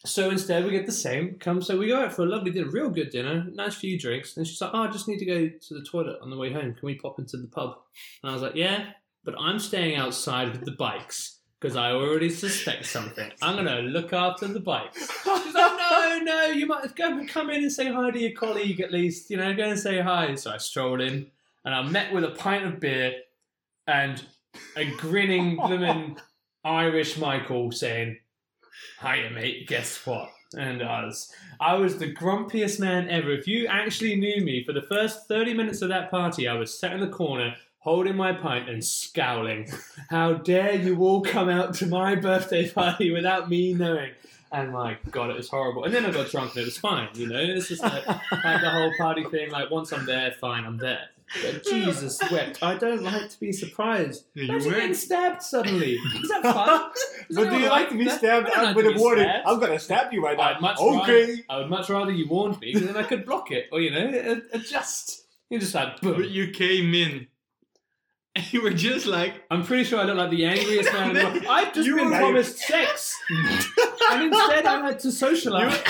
[0.06, 1.36] So instead, we get the same.
[1.40, 4.38] Come, so we go out for a lovely dinner, real good dinner, nice few drinks.
[4.38, 6.54] And she's like, "Oh, I just need to go to the toilet on the way
[6.54, 6.74] home.
[6.74, 7.78] Can we pop into the pub?"
[8.22, 8.92] And I was like, "Yeah,
[9.24, 13.32] but I'm staying outside with the bikes because I already suspect something.
[13.42, 17.64] I'm gonna look after the bikes." She's like, "No, no, you might go come in
[17.64, 19.30] and say hi to your colleague at least.
[19.30, 21.32] You know, go and say hi." So I strolled in,
[21.64, 23.14] and I met with a pint of beer
[23.88, 24.24] and
[24.76, 26.18] a grinning blooming
[26.64, 28.18] Irish Michael saying,
[29.02, 29.68] Hiya, mate.
[29.68, 30.32] Guess what?
[30.58, 33.32] And I was, I was the grumpiest man ever.
[33.32, 36.78] If you actually knew me, for the first 30 minutes of that party, I was
[36.78, 39.70] sat in the corner holding my pint and scowling.
[40.10, 44.12] How dare you all come out to my birthday party without me knowing?
[44.52, 45.84] And my God, it was horrible.
[45.84, 47.40] And then I got drunk and it was fine, you know?
[47.40, 49.52] It's just like, like the whole party thing.
[49.52, 51.10] Like, once I'm there, fine, I'm there.
[51.42, 52.62] But Jesus wept.
[52.62, 54.26] I don't like to be surprised.
[54.36, 54.96] Yeah, you Imagine getting weren't.
[54.98, 55.94] stabbed suddenly.
[56.22, 56.92] Is that fun?
[57.30, 59.00] Is But do you like to be stabbed I don't like with to a be
[59.00, 59.24] warning?
[59.26, 59.48] stabbed.
[59.48, 60.60] I'm gonna stab you right I'd now.
[60.62, 61.22] much Okay.
[61.26, 63.82] rather, I would much rather you warned me because then I could block it, or
[63.82, 65.26] you know, a- adjust.
[65.50, 66.16] You just like boom.
[66.22, 67.28] But you came in,
[68.36, 71.16] and you were just like, I'm pretty sure I look like the angriest man in
[71.16, 71.46] the world.
[71.50, 73.16] I've just You been were- promised sex,
[74.12, 75.82] and instead I had to socialize.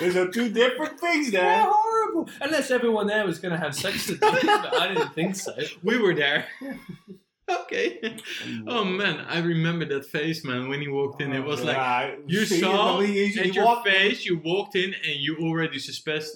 [0.00, 1.42] Those are two different things Dad.
[1.42, 2.28] They're horrible.
[2.40, 5.54] Unless everyone there was going to have sex with me, but I didn't think so.
[5.82, 6.46] we were there.
[7.48, 8.16] okay.
[8.66, 10.68] Oh man, I remember that face, man.
[10.68, 13.52] When he walked in, it was oh, like Yeah, you saw you- you- at you
[13.52, 14.24] your walked- face.
[14.24, 16.26] You walked in, and you already suspect,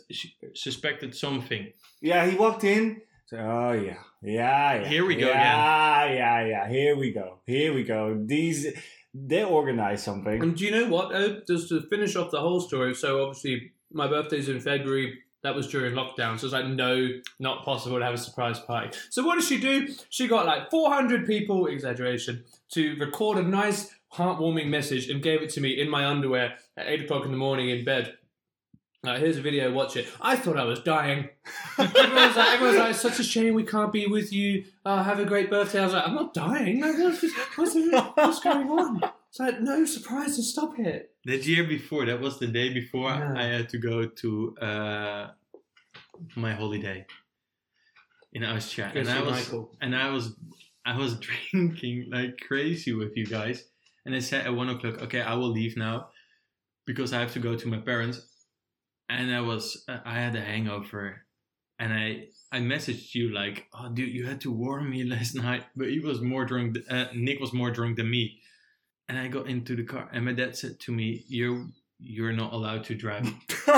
[0.54, 1.72] suspected something.
[2.00, 3.02] Yeah, he walked in.
[3.26, 4.88] So, oh yeah, yeah, yeah.
[4.88, 6.68] Here we go Yeah, yeah, yeah.
[6.68, 7.38] Here we go.
[7.46, 8.20] Here we go.
[8.24, 8.66] These
[9.14, 10.42] they organized something.
[10.42, 11.14] And do you know what?
[11.14, 12.94] Uh, just to finish off the whole story.
[12.94, 15.18] So obviously, my birthday's in February.
[15.42, 17.08] That was during lockdown, so it's like no,
[17.38, 18.94] not possible to have a surprise party.
[19.08, 19.88] So what did she do?
[20.10, 25.48] She got like 400 people, exaggeration, to record a nice, heartwarming message and gave it
[25.50, 28.18] to me in my underwear at eight o'clock in the morning in bed.
[29.02, 30.06] Uh, here's a video, watch it.
[30.20, 31.30] I thought I was dying.
[31.78, 34.64] everyone's, like, everyone's like, it's such a shame we can't be with you.
[34.84, 35.80] Uh, have a great birthday.
[35.80, 36.82] I was like, I'm not dying.
[36.82, 37.22] Like, what's,
[37.56, 37.74] what's,
[38.14, 39.00] what's going on?
[39.30, 41.14] It's like, no surprises, stop it.
[41.24, 43.34] That year before, that was the day before Yeah.
[43.36, 45.28] I had to go to uh,
[46.36, 47.06] my holiday
[48.34, 49.72] in Austria, Go and I was Michael.
[49.80, 50.34] and I was
[50.84, 51.18] I was
[51.50, 53.64] drinking like crazy with you guys.
[54.04, 56.08] And I said at one o'clock, okay, I will leave now
[56.86, 58.20] because I have to go to my parents.
[59.10, 61.26] And I was uh, I had a hangover,
[61.78, 65.64] and I I messaged you like, "Oh, dude, you had to warn me last night,"
[65.76, 66.78] but he was more drunk.
[66.88, 68.40] Uh, Nick was more drunk than me,
[69.08, 71.66] and I got into the car, and my dad said to me, "You're
[71.98, 73.24] you're not allowed to drive,"
[73.66, 73.76] and,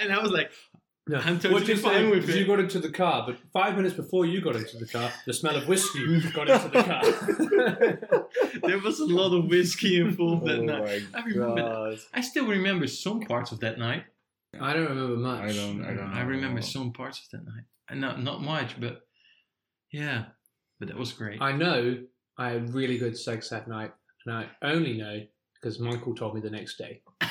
[0.00, 0.50] and I was like,
[1.06, 1.18] No.
[1.18, 2.36] I'm totally What you fine saying with it.
[2.36, 5.34] You got into the car, but five minutes before you got into the car, the
[5.34, 7.02] smell of whiskey got into the car.
[8.68, 11.62] "There was a lot of whiskey involved that oh night." my I remember that.
[11.62, 11.98] god.
[12.14, 14.04] I still remember some parts of that night.
[14.58, 15.42] I don't remember much.
[15.42, 15.84] I don't.
[15.84, 16.14] I don't.
[16.14, 17.64] I remember some parts of that night.
[17.90, 19.02] And not not much, but
[19.92, 20.24] yeah,
[20.78, 21.42] but that was great.
[21.42, 21.98] I know
[22.38, 23.92] I had really good sex that night,
[24.24, 25.20] and I only know
[25.64, 27.00] because Michael told me the next day.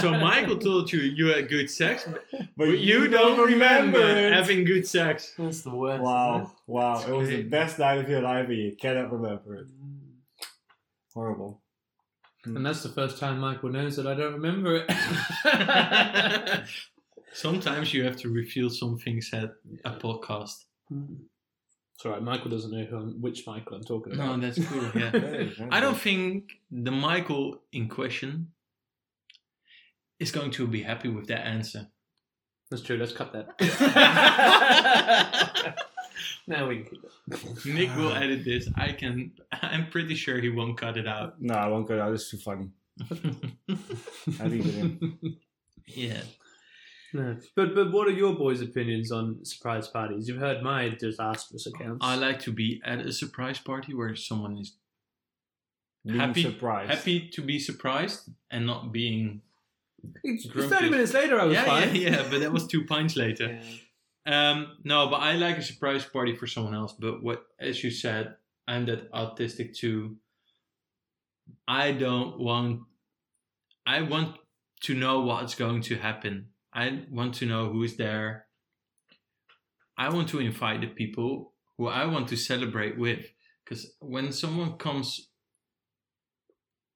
[0.00, 2.24] so Michael told you you had good sex, but
[2.56, 5.32] but you, don't remember, having good sex.
[5.38, 6.02] That's the worst.
[6.02, 6.50] Wow!
[6.66, 7.04] Wow!
[7.06, 9.66] It was the best night of your life, and you cannot remember it.
[11.14, 11.62] Horrible.
[12.44, 12.56] Hmm.
[12.56, 16.64] And that's the first time Michael knows that I don't remember it.
[17.32, 19.52] Sometimes you have to reveal some things at
[19.84, 20.64] a podcast.
[20.88, 21.14] Hmm.
[22.00, 24.38] It's alright, Michael doesn't know who I'm, which Michael I'm talking about.
[24.38, 24.82] No, that's cool.
[24.94, 25.10] Yeah.
[25.12, 28.52] Very, very I don't think the Michael in question
[30.18, 31.88] is going to be happy with that answer.
[32.70, 33.48] That's true, let's cut that.
[36.46, 37.66] now we can keep it.
[37.66, 38.66] Nick will edit this.
[38.76, 39.32] I can.
[39.52, 41.34] I'm pretty sure he won't cut it out.
[41.38, 42.14] No, I won't go out.
[42.14, 42.70] It's too funny.
[43.10, 45.18] I leave it in.
[45.84, 46.22] yeah.
[47.12, 47.36] No.
[47.56, 50.28] But but what are your boys' opinions on surprise parties?
[50.28, 51.98] You've heard my disastrous accounts.
[52.04, 54.76] I like to be at a surprise party where someone is
[56.06, 56.90] Being happy, surprised.
[56.90, 59.42] happy to be surprised and not being.
[60.24, 61.94] It's- Drunk Thirty minutes later, I was Yeah, fine.
[61.96, 62.28] yeah, yeah.
[62.30, 63.60] But that was two pints later.
[64.26, 66.92] Um, no, but I like a surprise party for someone else.
[66.92, 68.36] But what, as you said,
[68.68, 70.18] I'm that autistic too.
[71.66, 72.82] I don't want.
[73.86, 74.36] I want
[74.82, 76.49] to know what's going to happen.
[76.72, 78.46] I want to know who's there.
[79.98, 83.26] I want to invite the people who I want to celebrate with.
[83.64, 85.28] Because when someone comes,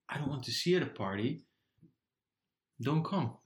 [0.08, 1.44] I don't want to see at a party.
[2.80, 3.36] Don't come.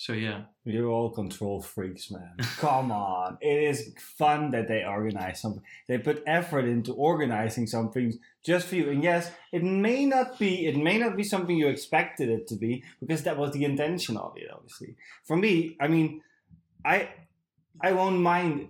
[0.00, 0.42] So yeah.
[0.64, 2.36] You're all control freaks, man.
[2.58, 3.36] Come on.
[3.40, 5.62] It is fun that they organize something.
[5.88, 8.90] They put effort into organizing something just for you.
[8.90, 12.54] And yes, it may not be it may not be something you expected it to
[12.54, 14.94] be, because that was the intention of it, obviously.
[15.24, 16.22] For me, I mean,
[16.84, 17.08] I
[17.80, 18.68] I won't mind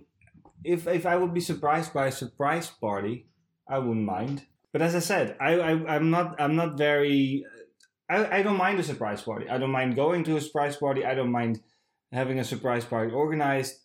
[0.63, 3.27] if if I would be surprised by a surprise party,
[3.67, 4.47] I wouldn't mind.
[4.71, 7.45] But as I said, I, I I'm not I'm not very
[8.09, 9.49] I, I don't mind a surprise party.
[9.49, 11.05] I don't mind going to a surprise party.
[11.05, 11.61] I don't mind
[12.11, 13.75] having a surprise party organized.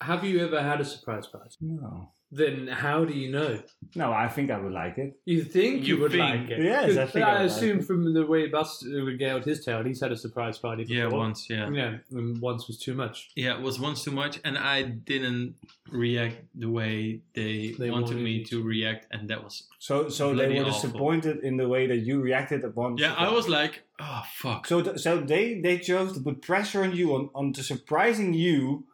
[0.00, 1.50] Have you ever had a surprise party?
[1.60, 2.12] No.
[2.32, 3.60] Then how do you know?
[3.94, 5.14] No, I think I would like it.
[5.24, 6.60] You think you, You would think- like it?
[6.64, 7.84] Yes, I 'Cause think I I, would like assume it.
[7.84, 10.82] from the way Bas uh, regaled his tale, he's had a surprise party.
[10.84, 10.96] Before.
[10.96, 11.70] Yeah, once, yeah.
[11.70, 13.30] Yeah, and once was too much.
[13.36, 15.54] Yeah, it was once too much, and I didn't
[15.90, 20.08] react the way they, They wanted wanted me you to react, and that was So
[20.08, 20.72] so they Bloody were awful.
[20.90, 22.96] disappointed in the way that you reacted upon.
[22.98, 23.14] yeah.
[23.16, 24.66] I was like, oh fuck.
[24.66, 28.34] So th- so they they chose to put pressure on you on on to surprising
[28.34, 28.84] you,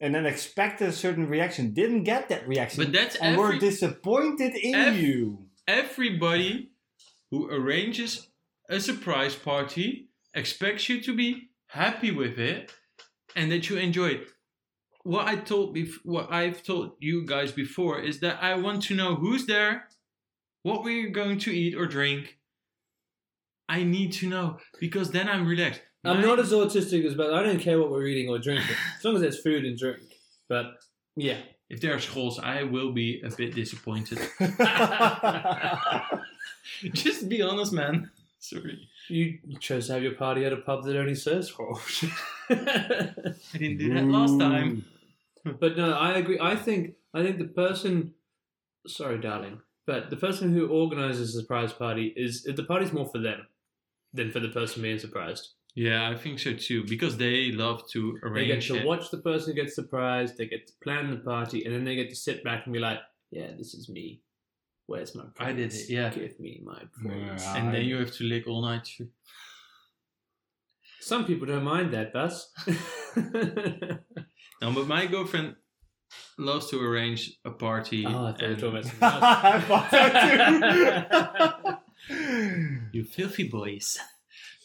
[0.00, 1.72] and then expected a certain reaction.
[1.74, 5.46] Didn't get that reaction, But that's and were every, disappointed in ev- you.
[5.68, 6.70] everybody
[7.30, 8.28] who arranges
[8.68, 12.72] a surprise party expects you to be happy with it
[13.36, 14.26] and that you enjoy it.
[15.02, 18.94] What I told bef- what I've told you guys before is that I want to
[18.94, 19.88] know who's there,
[20.62, 22.38] what we're going to eat or drink.
[23.68, 25.80] I need to know because then I'm relaxed.
[26.04, 29.04] I'm not as autistic as but I don't care what we're eating or drinking as
[29.04, 29.98] long as there's food and drink.
[30.48, 30.78] But
[31.16, 31.38] yeah,
[31.68, 34.18] If there are schools, I will be a bit disappointed.
[36.92, 38.10] Just be honest, man.
[38.38, 38.88] Sorry.
[39.08, 42.04] you, chose to have your party at a pub that only serves Scrolls.
[42.48, 43.12] I
[43.52, 44.86] didn't do that last time.
[45.44, 46.38] But no, I agree.
[46.40, 48.14] I think I think the person,
[48.86, 53.18] sorry, darling, but the person who organizes a surprise party is the party's more for
[53.18, 53.46] them
[54.12, 55.50] than for the person being surprised.
[55.74, 56.84] Yeah, I think so too.
[56.84, 58.48] Because they love to arrange.
[58.48, 58.86] They get to it.
[58.86, 60.36] watch the person get surprised.
[60.36, 62.80] They get to plan the party, and then they get to sit back and be
[62.80, 62.98] like,
[63.30, 64.20] "Yeah, this is me.
[64.86, 65.48] Where's my praise?
[65.48, 66.10] I did it, yeah.
[66.10, 67.56] Give me my praise." Yeah.
[67.56, 68.88] and then you have to lick all night.
[71.00, 72.52] Some people don't mind that, Bas.
[74.62, 75.56] No, but my girlfriend
[76.36, 78.04] loves to arrange a party.
[78.06, 79.22] oh, I thought you were and- talking about
[79.54, 81.76] I thought so
[82.14, 82.86] too.
[82.92, 83.98] You filthy boys.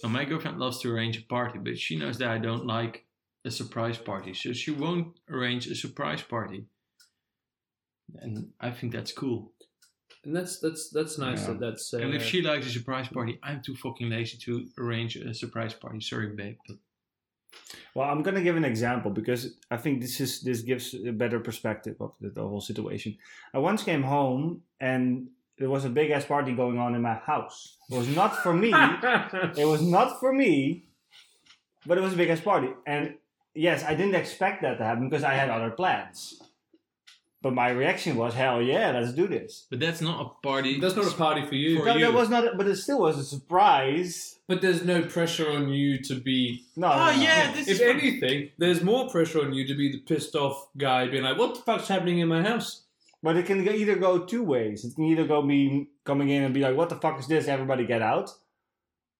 [0.06, 3.06] No, my girlfriend loves to arrange a party, but she knows that I don't like
[3.44, 6.66] a surprise party, so she won't arrange a surprise party.
[8.22, 9.52] And I think that's cool.
[10.24, 11.42] and that's that's that's nice.
[11.42, 11.54] Yeah.
[11.54, 11.92] That that's.
[11.92, 15.34] Uh, and if she likes a surprise party, I'm too fucking lazy to arrange a
[15.34, 16.00] surprise party.
[16.02, 16.78] Sorry, babe, but
[17.96, 21.40] Well, I'm gonna give an example because I think this is this gives a better
[21.40, 23.18] perspective of the, the whole situation.
[23.56, 27.14] I once came home and there was a big ass party going on in my
[27.16, 27.78] house.
[27.90, 28.72] It was not for me.
[29.58, 30.86] it was not for me,
[31.86, 32.70] but it was a big ass party.
[32.86, 33.16] And
[33.54, 36.42] yes, I didn't expect that to happen because I had other plans.
[37.42, 39.68] But my reaction was, hell yeah, let's do this.
[39.70, 40.80] But that's not a party.
[40.80, 41.78] That's not a party for you.
[41.80, 42.06] For No, you.
[42.06, 44.40] that was not, but it still was a surprise.
[44.48, 46.66] But there's no pressure on you to be.
[46.76, 47.22] No, Oh no, no.
[47.22, 50.70] yeah, this If is anything, there's more pressure on you to be the pissed off
[50.76, 52.82] guy, being like, "What the fuck's happening in my house?"
[53.26, 54.86] But it can either go two ways.
[54.86, 57.48] It can either go me coming in and be like, "What the fuck is this?
[57.48, 58.30] Everybody get out,"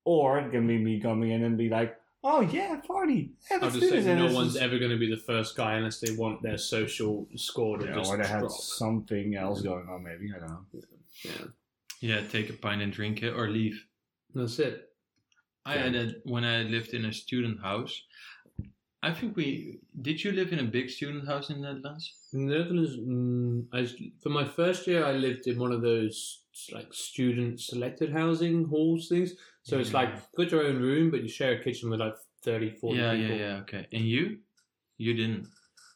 [0.04, 3.32] or it can be me coming in and be like, "Oh yeah, party!
[3.50, 5.74] Yeah, I'll just do say no one's is- ever going to be the first guy
[5.78, 9.90] unless they want their social score to Yeah, just or they had something else going
[9.90, 10.04] on.
[10.04, 10.66] Maybe I don't know.
[11.24, 11.46] Yeah,
[12.00, 12.22] yeah.
[12.28, 13.88] Take a pint and drink it or leave.
[14.36, 14.88] that's it.
[15.66, 18.04] I had that when I lived in a student house.
[19.10, 20.24] I think we did.
[20.24, 22.06] You live in a big student house in the Netherlands?
[22.34, 23.80] In the Netherlands, mm, I,
[24.22, 26.42] for my first year, I lived in one of those
[26.78, 29.34] like student selected housing halls things.
[29.64, 32.16] So it's like you've got your own room, but you share a kitchen with like
[32.44, 33.28] 30, 40 yeah, people.
[33.28, 33.58] yeah, yeah.
[33.64, 34.24] Okay, and you?
[34.98, 35.48] You didn't.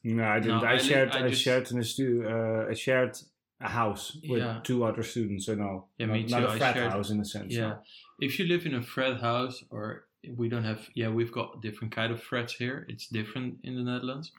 [0.04, 0.62] No, I didn't.
[0.62, 1.12] No, I, I li- shared.
[1.12, 2.26] I I, just- shared in a stu.
[2.28, 3.18] Uh, I shared
[3.62, 4.60] a house with Yeah.
[4.64, 5.46] two other students.
[5.48, 6.46] So no, Yeah, not, me not too.
[6.46, 7.54] a I frat shared- house in a sense.
[7.54, 7.70] Yeah.
[7.70, 7.80] no.
[8.20, 10.06] If you live in a frat house, or
[10.36, 12.86] we don't have, yeah, we've got different kind of threats here.
[12.90, 14.32] It's different in the Netherlands.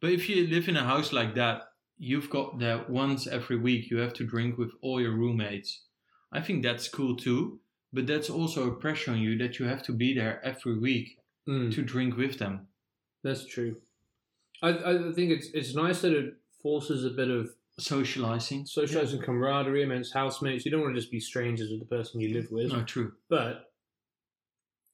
[0.00, 1.62] But if you live in a house like that,
[1.98, 5.82] you've got that once every week you have to drink with all your roommates.
[6.32, 7.60] I think that's cool too.
[7.92, 11.18] But that's also a pressure on you that you have to be there every week
[11.48, 12.68] Mm, to drink with them.
[13.24, 13.76] that's true.
[14.62, 17.50] I, I think it's it's nice that it forces a bit of
[17.80, 18.64] Socializing.
[18.64, 20.64] socializing camaraderie amongst housemates.
[20.64, 22.70] You don't want to just be strangers with the person you live with.
[22.72, 23.12] No, true.
[23.28, 23.71] But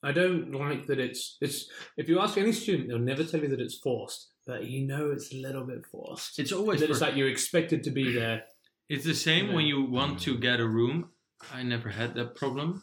[0.03, 1.69] I don't like that it's it's.
[1.97, 5.11] If you ask any student, they'll never tell you that it's forced, but you know
[5.11, 6.39] it's a little bit forced.
[6.39, 8.45] It's always that it's like you're expected to be there.
[8.89, 9.55] It's the same Yeah.
[9.55, 11.11] when you want to get a room.
[11.53, 12.83] I never had that problem,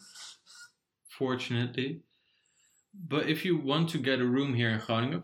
[1.18, 2.02] fortunately.
[2.94, 5.22] But if you want to get a room here in Groningen,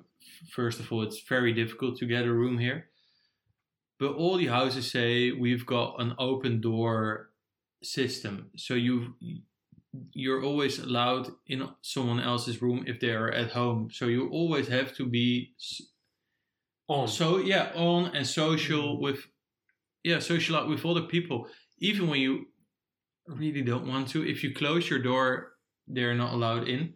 [0.50, 2.88] first of all, it's very difficult to get a room here.
[3.98, 7.30] But all the houses say we've got an open door
[7.82, 9.14] system, so you
[10.12, 13.90] you're always allowed in someone else's room if they are at home.
[13.92, 15.52] So you always have to be
[16.88, 19.02] On so yeah, on and social mm-hmm.
[19.04, 19.26] with
[20.04, 21.46] yeah, social with other people.
[21.78, 22.46] Even when you
[23.28, 25.52] really don't want to, if you close your door,
[25.86, 26.94] they're not allowed in.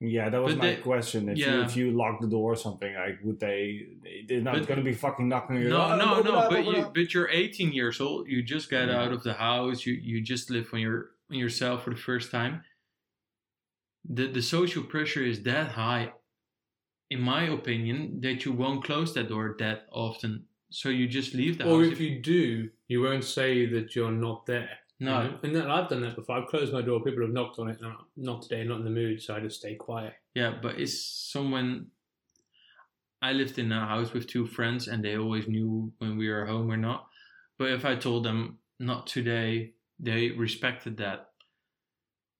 [0.00, 1.28] Yeah, that was But my they- question.
[1.28, 1.64] If you yeah.
[1.64, 3.86] if you lock the door or something, like would they?
[4.28, 5.96] They're not But- going to be fucking knocking on your No, door.
[5.96, 6.38] no, Open no.
[6.38, 6.94] up, But you up.
[6.94, 8.28] but you're 18 years old.
[8.28, 9.00] You just got Yeah.
[9.02, 9.86] out of the house.
[9.86, 12.62] You you just live on your on yourself for the first time.
[14.08, 16.12] The the social pressure is that high,
[17.10, 20.44] in my opinion, that you won't close that door that often.
[20.70, 21.92] So you just leave the or house.
[21.92, 24.70] if you do, you won't say that you're not there.
[24.98, 25.38] you no, know?
[25.42, 26.38] and then I've done that before.
[26.38, 27.02] I've closed my door.
[27.02, 27.80] People have knocked on it.
[27.80, 28.64] No, not today.
[28.64, 29.22] Not in the mood.
[29.22, 30.14] So I just stay quiet.
[30.34, 31.00] Yeah, but it's
[31.32, 31.86] someone.
[33.22, 36.46] I lived in a house with two friends, and they always knew when we were
[36.46, 37.06] home or not.
[37.58, 41.30] But if I told them not today, they respected that.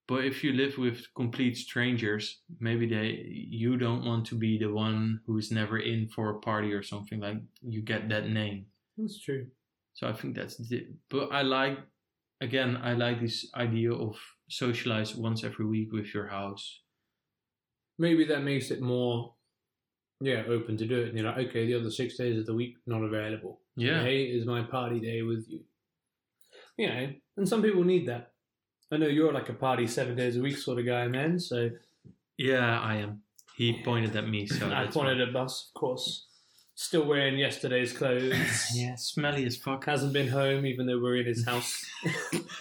[0.08, 4.72] But if you live with complete strangers, maybe they you don't want to be the
[4.72, 8.66] one who's never in for a party or something like you get that name.
[8.96, 9.46] That's true.
[9.94, 11.78] So I think that's the, but I like
[12.40, 14.16] again I like this idea of
[14.48, 16.82] socialize once every week with your house.
[17.98, 19.34] Maybe that makes it more,
[20.20, 21.08] yeah, open to do it.
[21.08, 23.60] And you're like, okay, the other six days of the week not available.
[23.74, 23.98] Yeah.
[23.98, 25.60] Today is my party day with you.
[26.76, 28.32] You know, and some people need that.
[28.92, 31.38] I know you're like a party seven days a week sort of guy, man.
[31.40, 31.70] So
[32.36, 33.22] Yeah, I am.
[33.56, 36.26] He pointed at me, so I pointed at Bas, of course.
[36.74, 38.66] Still wearing yesterday's clothes.
[38.74, 39.86] Yeah, smelly as fuck.
[39.86, 41.86] Hasn't been home, even though we're in his house.
[42.04, 42.10] you,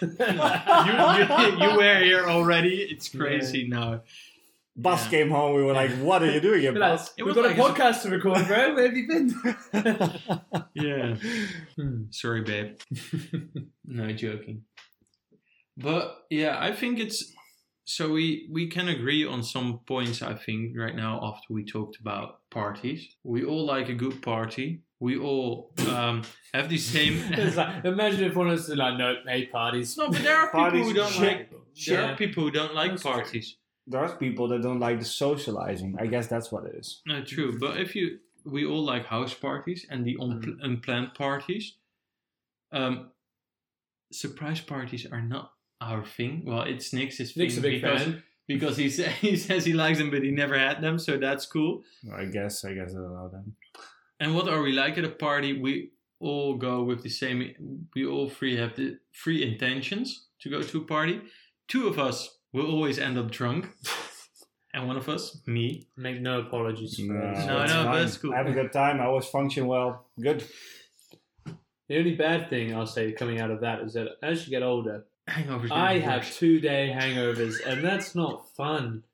[0.00, 2.76] you you were here already.
[2.90, 4.00] It's crazy now.
[4.78, 5.10] Bas Yeah.
[5.10, 5.54] came home.
[5.56, 7.70] We were like, "What are you doing here, Bas?" It We've got like a a-
[7.70, 8.74] podcast to record, bro.
[8.74, 9.34] Where have you been?
[10.74, 11.16] Yeah.
[11.76, 12.04] Hmm.
[12.10, 12.76] Sorry, babe.
[13.84, 14.62] No joking.
[15.76, 17.32] But yeah, I think it's
[17.84, 20.20] so we we can agree on some points.
[20.22, 24.82] I think right now after we talked about parties, we all like a good party.
[24.98, 26.22] We all um,
[26.54, 27.20] have the same.
[27.32, 29.94] It's like, imagine if one of us was like, no, hey, parties.
[29.98, 31.22] no, but there are people who don't shit.
[31.22, 31.50] like.
[31.50, 32.12] There Yeah.
[32.12, 33.40] are people who don't like That's true.
[33.88, 34.14] Parties.
[34.14, 35.96] are people that don't like the socializing.
[35.98, 37.02] I guess that's what it is.
[37.06, 37.58] No, true.
[37.58, 40.40] But if you, we all like house parties and the Mm.
[40.42, 41.74] unpl- unplanned parties.
[42.72, 43.10] Um,
[44.12, 46.42] surprise parties are not our thing.
[46.44, 48.22] Well, it's Nick's Nick's thing a big because fan.
[48.48, 51.46] because he sa- he says he likes them, but he never had them, so that's
[51.46, 51.82] cool.
[52.14, 53.44] I guess I guess I don't know.
[54.20, 55.60] And what are we like at a party?
[55.60, 57.86] We all go with the same.
[57.94, 61.20] We all three have the three intentions to go to a party.
[61.68, 63.68] Two of us will always end up drunk,
[64.74, 67.14] and one of us, me, Make no apologies No.
[67.14, 67.92] No, it's no, but fine.
[68.02, 68.34] that's cool.
[68.34, 69.00] I have a good time.
[69.00, 70.06] I always function well.
[70.20, 70.44] Good.
[71.88, 74.62] The only bad thing I'll say coming out of that is that as you get
[74.62, 75.70] older, hangovers.
[75.70, 79.04] I have two day hangovers, and that's not fun.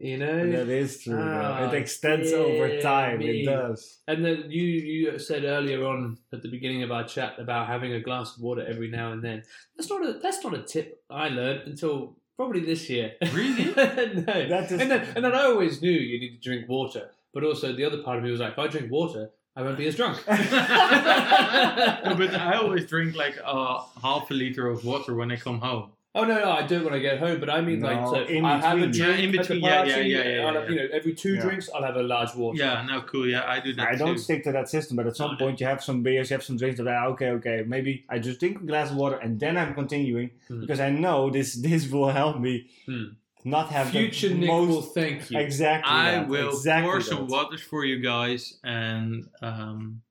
[0.00, 0.50] You know?
[0.52, 1.16] That is true.
[1.16, 1.20] though.
[1.22, 3.18] Ah, it extends over time.
[3.18, 3.42] me.
[3.42, 3.98] It does.
[4.06, 7.92] And then you you said earlier on at the beginning of our chat about having
[7.92, 9.42] a glass of water every now and then.
[9.76, 13.12] That's not a that's not a tip I learned until probably this year.
[13.32, 13.64] Really?
[13.74, 13.74] no.
[13.74, 17.44] That is- and then and then I always knew you need to drink water, but
[17.44, 19.88] also the other part of me was like, if I drink water, I won't be
[19.88, 20.16] as drunk.
[20.28, 25.58] no, but I always drink like a half a liter of water when I come
[25.58, 25.90] home.
[26.20, 28.10] Oh no, no, I do it when I get home, but I mean like No,
[28.12, 28.92] so in I have a between.
[28.92, 30.88] drink Yeah, in at the between, yeah, yeah, party, yeah, yeah, I'll yeah, you know,
[30.92, 31.42] every two Yeah.
[31.42, 32.58] drinks I'll have a large water.
[32.58, 33.26] Yeah, no, cool.
[33.28, 33.98] Yeah, I do that I too.
[33.98, 35.38] don't stick to that system, but at some No, no.
[35.38, 36.78] point you have some beers, you have some drinks.
[36.78, 39.74] That are, okay, okay, maybe I just drink a glass of water and then I'm
[39.74, 40.60] continuing Hmm.
[40.62, 42.54] because I know this this will help me
[42.86, 43.04] Hmm.
[43.44, 45.38] not have Future the Nick most will thank you.
[45.38, 45.92] exactly.
[45.92, 47.32] I that, will exactly pour some that.
[47.36, 50.02] waters for you guys, and um,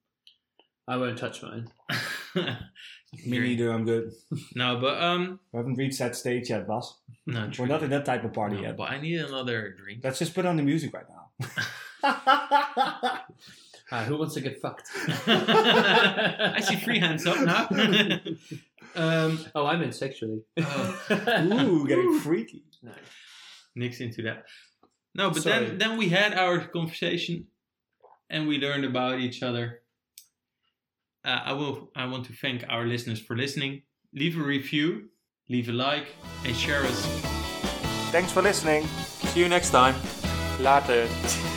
[0.87, 1.67] I won't touch mine.
[3.25, 3.71] Me neither.
[3.71, 4.13] I'm good.
[4.55, 6.97] no, but um, We haven't reached that stage yet, boss.
[7.25, 8.77] no, We're not in that type of party No, yet.
[8.77, 10.01] but I need another drink.
[10.03, 11.23] Let's just put on the music right now.
[13.89, 14.89] Ah, who wants to get fucked?
[15.27, 17.69] I see three hands up now.
[18.95, 20.41] um, Oh, I meant sexually.
[20.59, 22.65] Ooh, getting freaky.
[22.83, 22.91] No.
[23.75, 24.43] Nick's into that.
[25.15, 25.67] No, but Sorry.
[25.67, 27.47] then then we had our conversation,
[28.29, 29.79] and we learned about each other.
[31.25, 31.91] Uh, I will.
[31.95, 33.83] I want to thank our listeners for listening.
[34.13, 35.09] Leave a review,
[35.49, 36.07] leave a like,
[36.45, 37.05] and share us.
[38.11, 38.87] Thanks for listening.
[39.33, 39.95] See you next time.
[40.59, 41.07] Later.